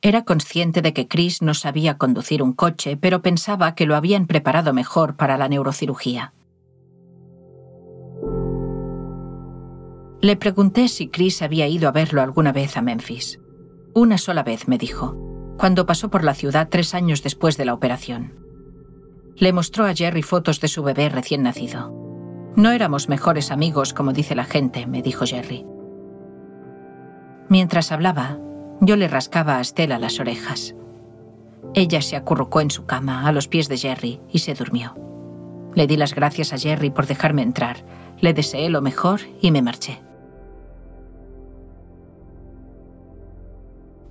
Era 0.02 0.24
consciente 0.24 0.82
de 0.82 0.94
que 0.94 1.08
Chris 1.08 1.42
no 1.42 1.54
sabía 1.54 1.98
conducir 1.98 2.42
un 2.42 2.54
coche, 2.54 2.98
pero 2.98 3.22
pensaba 3.22 3.76
que 3.76 3.86
lo 3.86 3.96
habían 3.96 4.26
preparado 4.28 4.74
mejor 4.74 5.16
para 5.16 5.38
la 5.38 5.48
neurocirugía. 5.48 6.34
Le 10.22 10.36
pregunté 10.36 10.88
si 10.88 11.08
Chris 11.08 11.42
había 11.42 11.68
ido 11.68 11.90
a 11.90 11.92
verlo 11.92 12.22
alguna 12.22 12.52
vez 12.52 12.78
a 12.78 12.82
Memphis. 12.82 13.40
Una 13.94 14.18
sola 14.18 14.44
vez, 14.44 14.68
me 14.68 14.78
dijo, 14.78 15.16
cuando 15.58 15.86
pasó 15.86 16.10
por 16.10 16.24
la 16.24 16.34
ciudad 16.34 16.70
tres 16.70 16.94
años 16.94 17.24
después 17.24 17.58
de 17.58 17.66
la 17.66 17.74
operación. 17.74 18.41
Le 19.38 19.54
mostró 19.54 19.86
a 19.86 19.94
Jerry 19.94 20.22
fotos 20.22 20.60
de 20.62 20.68
su 20.68 20.84
bebé 20.84 21.10
recién 21.10 21.44
nacido. 21.44 21.92
No 22.56 22.72
éramos 22.72 23.10
mejores 23.10 23.52
amigos, 23.52 23.94
como 23.94 24.14
dice 24.14 24.36
la 24.36 24.44
gente, 24.44 24.86
me 24.86 25.02
dijo 25.02 25.26
Jerry. 25.26 25.66
Mientras 27.50 27.92
hablaba, 27.92 28.38
yo 28.82 28.96
le 28.96 29.08
rascaba 29.08 29.58
a 29.58 29.62
Estela 29.62 30.00
las 30.00 30.20
orejas. 30.20 30.76
Ella 31.74 32.02
se 32.02 32.16
acurrucó 32.16 32.62
en 32.62 32.72
su 32.72 32.86
cama, 32.86 33.28
a 33.28 33.32
los 33.32 33.48
pies 33.48 33.70
de 33.70 33.78
Jerry, 33.78 34.20
y 34.32 34.40
se 34.40 34.54
durmió. 34.54 34.96
Le 35.74 35.88
di 35.88 35.96
las 35.96 36.14
gracias 36.14 36.52
a 36.52 36.58
Jerry 36.58 36.90
por 36.90 37.08
dejarme 37.08 37.42
entrar, 37.42 37.86
le 38.20 38.34
deseé 38.34 38.70
lo 38.70 38.82
mejor 38.82 39.22
y 39.42 39.52
me 39.52 39.62
marché. 39.62 40.02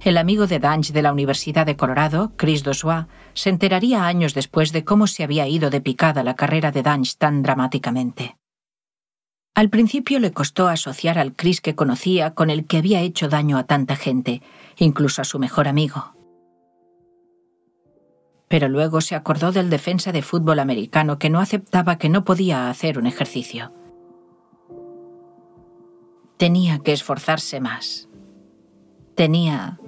El 0.01 0.17
amigo 0.17 0.47
de 0.47 0.59
Dange 0.59 0.95
de 0.95 1.03
la 1.03 1.13
Universidad 1.13 1.67
de 1.67 1.77
Colorado, 1.77 2.33
Chris 2.37 2.63
Dossois, 2.65 3.05
se 3.35 3.51
enteraría 3.51 4.07
años 4.07 4.35
después 4.35 4.73
de 4.73 4.85
cómo 4.85 5.07
se 5.07 5.25
había 5.25 5.47
ido 5.47 5.71
de 5.71 5.81
picada 5.81 6.23
la 6.23 6.37
carrera 6.37 6.73
de 6.73 6.83
Dange 6.83 7.15
tan 7.19 7.43
dramáticamente. 7.43 8.37
Al 9.55 9.69
principio 9.69 10.21
le 10.21 10.33
costó 10.33 10.69
asociar 10.69 11.19
al 11.19 11.35
Chris 11.35 11.61
que 11.61 11.75
conocía 11.75 12.35
con 12.35 12.51
el 12.51 12.67
que 12.67 12.79
había 12.79 13.01
hecho 13.01 13.29
daño 13.29 13.59
a 13.59 13.65
tanta 13.65 13.97
gente, 13.97 14.43
incluso 14.79 15.23
a 15.23 15.25
su 15.25 15.39
mejor 15.39 15.69
amigo. 15.69 16.15
Pero 18.49 18.69
luego 18.69 19.01
se 19.01 19.15
acordó 19.15 19.53
del 19.53 19.71
defensa 19.71 20.13
de 20.13 20.23
fútbol 20.23 20.59
americano 20.61 21.19
que 21.19 21.31
no 21.31 21.41
aceptaba 21.41 21.99
que 21.99 22.09
no 22.09 22.25
podía 22.25 22.71
hacer 22.71 22.99
un 22.99 23.07
ejercicio. 23.07 23.73
Tenía 26.37 26.79
que 26.79 26.93
esforzarse 26.93 27.61
más. 27.61 28.09
Tenía 29.15 29.79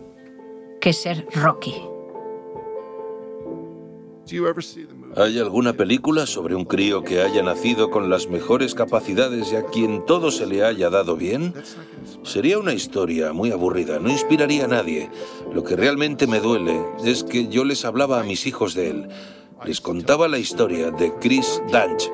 que 0.81 0.93
ser 0.93 1.27
Rocky. 1.33 1.92
¿Hay 5.17 5.39
alguna 5.39 5.73
película 5.73 6.27
sobre 6.27 6.55
un 6.55 6.65
crío 6.65 7.03
que 7.03 7.23
haya 7.23 7.43
nacido 7.43 7.91
con 7.91 8.09
las 8.09 8.29
mejores 8.29 8.75
capacidades 8.75 9.53
y 9.53 9.57
a 9.57 9.65
quien 9.65 10.07
todo 10.07 10.31
se 10.31 10.47
le 10.47 10.65
haya 10.65 10.91
dado 10.91 11.17
bien? 11.17 11.53
Sería 12.23 12.59
una 12.59 12.73
historia 12.73 13.33
muy 13.33 13.51
aburrida, 13.51 13.99
no 13.99 14.11
inspiraría 14.11 14.65
a 14.65 14.69
nadie. 14.69 15.11
Lo 15.53 15.65
que 15.65 15.77
realmente 15.77 16.27
me 16.27 16.41
duele 16.41 16.81
es 17.05 17.25
que 17.25 17.49
yo 17.49 17.65
les 17.65 17.85
hablaba 17.85 18.21
a 18.21 18.25
mis 18.25 18.47
hijos 18.47 18.75
de 18.75 18.91
él. 18.91 19.09
Les 19.67 19.81
contaba 19.81 20.29
la 20.29 20.39
historia 20.39 20.91
de 20.91 21.13
Chris 21.21 21.63
Danch, 21.71 22.11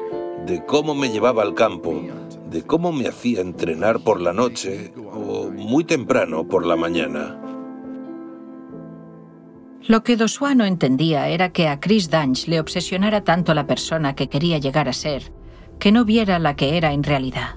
de 0.47 0.65
cómo 0.67 0.95
me 0.95 1.11
llevaba 1.11 1.43
al 1.43 1.55
campo, 1.55 2.03
de 2.51 2.63
cómo 2.63 2.91
me 2.91 3.07
hacía 3.07 3.43
entrenar 3.43 4.01
por 4.01 4.21
la 4.21 4.33
noche 4.33 4.93
o 5.13 5.51
muy 5.51 5.85
temprano 5.85 6.49
por 6.49 6.67
la 6.67 6.77
mañana. 6.77 7.48
Lo 9.89 10.03
que 10.03 10.19
Dosua 10.19 10.55
no 10.55 10.67
entendía 10.67 11.29
era 11.29 11.49
que 11.49 11.67
a 11.67 11.81
Chris 11.81 12.11
Danch 12.11 12.47
le 12.47 12.61
obsesionara 12.61 13.25
tanto 13.25 13.55
la 13.55 13.67
persona 13.67 14.15
que 14.15 14.29
quería 14.29 14.59
llegar 14.59 14.87
a 14.87 14.93
ser, 14.93 15.33
que 15.79 15.93
no 15.93 16.05
viera 16.05 16.39
la 16.39 16.57
que 16.57 16.77
era 16.77 16.93
en 16.93 17.03
realidad. 17.03 17.57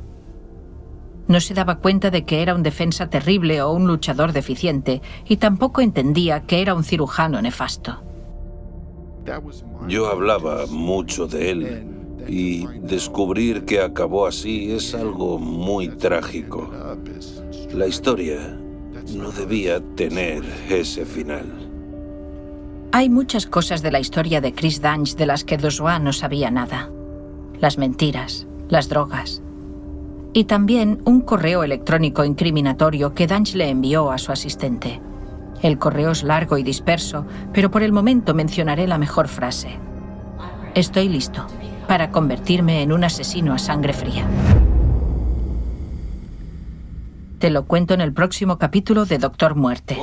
No 1.27 1.41
se 1.41 1.53
daba 1.53 1.79
cuenta 1.79 2.09
de 2.09 2.23
que 2.23 2.41
era 2.41 2.55
un 2.55 2.63
defensa 2.63 3.09
terrible 3.09 3.61
o 3.61 3.73
un 3.73 3.85
luchador 3.85 4.31
deficiente, 4.31 5.01
y 5.27 5.37
tampoco 5.37 5.81
entendía 5.81 6.43
que 6.43 6.61
era 6.61 6.73
un 6.73 6.85
cirujano 6.85 7.41
nefasto. 7.41 8.01
Yo 9.89 10.07
hablaba 10.07 10.67
mucho 10.67 11.27
de 11.27 11.51
él, 11.51 11.87
y 12.29 12.65
descubrir 12.79 13.65
que 13.65 13.81
acabó 13.81 14.25
así 14.25 14.71
es 14.71 14.95
algo 14.95 15.37
muy 15.37 15.89
trágico. 15.89 16.71
La 17.73 17.87
historia 17.87 18.57
no 19.17 19.31
debía 19.31 19.81
tener 19.95 20.45
ese 20.69 21.05
final. 21.05 21.70
Hay 22.93 23.09
muchas 23.09 23.45
cosas 23.45 23.81
de 23.81 23.89
la 23.89 24.01
historia 24.01 24.41
de 24.41 24.53
Chris 24.53 24.81
Dange 24.81 25.15
de 25.15 25.25
las 25.25 25.45
que 25.45 25.55
Dosua 25.55 25.97
no 25.99 26.11
sabía 26.11 26.51
nada. 26.51 26.89
Las 27.61 27.77
mentiras, 27.77 28.47
las 28.67 28.89
drogas. 28.89 29.41
Y 30.33 30.43
también 30.43 31.01
un 31.05 31.21
correo 31.21 31.63
electrónico 31.63 32.25
incriminatorio 32.25 33.13
que 33.13 33.27
Dange 33.27 33.57
le 33.57 33.69
envió 33.69 34.11
a 34.11 34.17
su 34.17 34.33
asistente. 34.33 34.99
El 35.61 35.77
correo 35.77 36.11
es 36.11 36.23
largo 36.23 36.57
y 36.57 36.63
disperso, 36.63 37.25
pero 37.53 37.71
por 37.71 37.81
el 37.81 37.93
momento 37.93 38.33
mencionaré 38.33 38.87
la 38.87 38.97
mejor 38.97 39.29
frase. 39.29 39.79
Estoy 40.75 41.07
listo 41.07 41.47
para 41.87 42.11
convertirme 42.11 42.81
en 42.81 42.91
un 42.91 43.05
asesino 43.05 43.53
a 43.53 43.57
sangre 43.57 43.93
fría. 43.93 44.27
Te 47.39 47.49
lo 47.49 47.65
cuento 47.65 47.93
en 47.93 48.01
el 48.01 48.11
próximo 48.11 48.57
capítulo 48.57 49.05
de 49.05 49.17
Doctor 49.17 49.55
Muerte. 49.55 49.97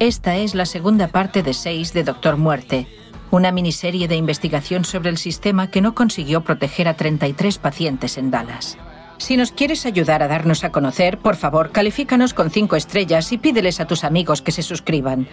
Esta 0.00 0.36
es 0.36 0.56
la 0.56 0.66
segunda 0.66 1.08
parte 1.08 1.42
de 1.44 1.54
seis 1.54 1.92
de 1.92 2.02
Doctor 2.02 2.36
Muerte, 2.36 2.88
una 3.30 3.52
miniserie 3.52 4.08
de 4.08 4.16
investigación 4.16 4.84
sobre 4.84 5.10
el 5.10 5.18
sistema 5.18 5.70
que 5.70 5.80
no 5.80 5.94
consiguió 5.94 6.42
proteger 6.42 6.88
a 6.88 6.94
33 6.94 7.58
pacientes 7.58 8.18
en 8.18 8.32
Dallas. 8.32 8.76
Si 9.18 9.36
nos 9.36 9.52
quieres 9.52 9.86
ayudar 9.86 10.24
a 10.24 10.28
darnos 10.28 10.64
a 10.64 10.72
conocer, 10.72 11.18
por 11.18 11.36
favor, 11.36 11.70
califícanos 11.70 12.34
con 12.34 12.50
cinco 12.50 12.74
estrellas 12.74 13.30
y 13.30 13.38
pídeles 13.38 13.78
a 13.78 13.86
tus 13.86 14.02
amigos 14.02 14.42
que 14.42 14.50
se 14.50 14.62
suscriban. 14.62 15.28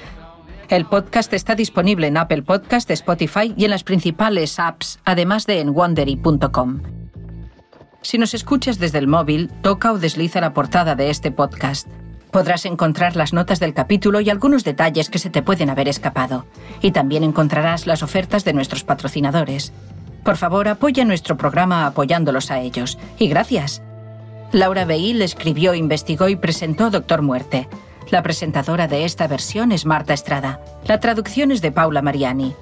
El 0.69 0.85
podcast 0.85 1.33
está 1.33 1.55
disponible 1.55 2.07
en 2.07 2.17
Apple 2.17 2.43
Podcast, 2.43 2.89
Spotify 2.91 3.53
y 3.57 3.65
en 3.65 3.71
las 3.71 3.83
principales 3.83 4.59
apps, 4.59 4.99
además 5.05 5.47
de 5.47 5.59
en 5.59 5.69
wondery.com. 5.69 6.81
Si 8.03 8.19
nos 8.19 8.35
escuchas 8.35 8.77
desde 8.77 8.99
el 8.99 9.07
móvil, 9.07 9.51
toca 9.63 9.91
o 9.91 9.97
desliza 9.97 10.39
la 10.39 10.53
portada 10.53 10.95
de 10.95 11.09
este 11.09 11.31
podcast. 11.31 11.87
Podrás 12.31 12.65
encontrar 12.65 13.17
las 13.17 13.33
notas 13.33 13.59
del 13.59 13.73
capítulo 13.73 14.21
y 14.21 14.29
algunos 14.29 14.63
detalles 14.63 15.09
que 15.09 15.19
se 15.19 15.29
te 15.29 15.41
pueden 15.41 15.69
haber 15.69 15.89
escapado. 15.89 16.45
Y 16.81 16.91
también 16.91 17.23
encontrarás 17.23 17.87
las 17.87 18.03
ofertas 18.03 18.45
de 18.45 18.53
nuestros 18.53 18.85
patrocinadores. 18.85 19.73
Por 20.23 20.37
favor, 20.37 20.67
apoya 20.67 21.03
nuestro 21.03 21.35
programa 21.35 21.85
apoyándolos 21.85 22.49
a 22.49 22.61
ellos. 22.61 22.97
Y 23.17 23.27
gracias. 23.27 23.81
Laura 24.53 24.85
Beil 24.85 25.21
escribió, 25.21 25.73
investigó 25.73 26.29
y 26.29 26.37
presentó 26.37 26.89
Doctor 26.89 27.21
Muerte. 27.21 27.67
La 28.09 28.23
presentadora 28.23 28.87
de 28.87 29.05
esta 29.05 29.27
versión 29.27 29.71
es 29.71 29.85
Marta 29.85 30.13
Estrada. 30.13 30.61
La 30.85 30.99
traducción 30.99 31.51
es 31.51 31.61
de 31.61 31.71
Paula 31.71 32.01
Mariani. 32.01 32.53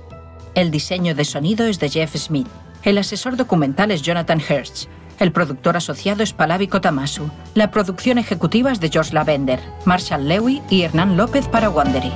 El 0.56 0.72
diseño 0.72 1.14
de 1.14 1.26
sonido 1.26 1.66
es 1.66 1.80
de 1.80 1.90
Jeff 1.90 2.16
Smith. 2.16 2.48
El 2.84 2.98
asesor 2.98 3.36
documental 3.36 3.92
es 3.92 4.02
Jonathan 4.02 4.40
Hirsch. 4.40 4.88
El 5.20 5.34
productor 5.34 5.76
asociado 5.76 6.24
es 6.24 6.32
Palavi 6.32 6.68
Kotamasu. 6.68 7.30
La 7.54 7.72
producción 7.72 8.18
ejecutiva 8.18 8.72
es 8.72 8.80
de 8.80 8.90
George 8.90 9.14
Lavender, 9.14 9.60
Marshall 9.86 10.28
Lewy 10.28 10.62
y 10.70 10.84
Hernán 10.84 11.18
López 11.18 11.48
para 11.48 11.70
Wandery. 11.70 12.14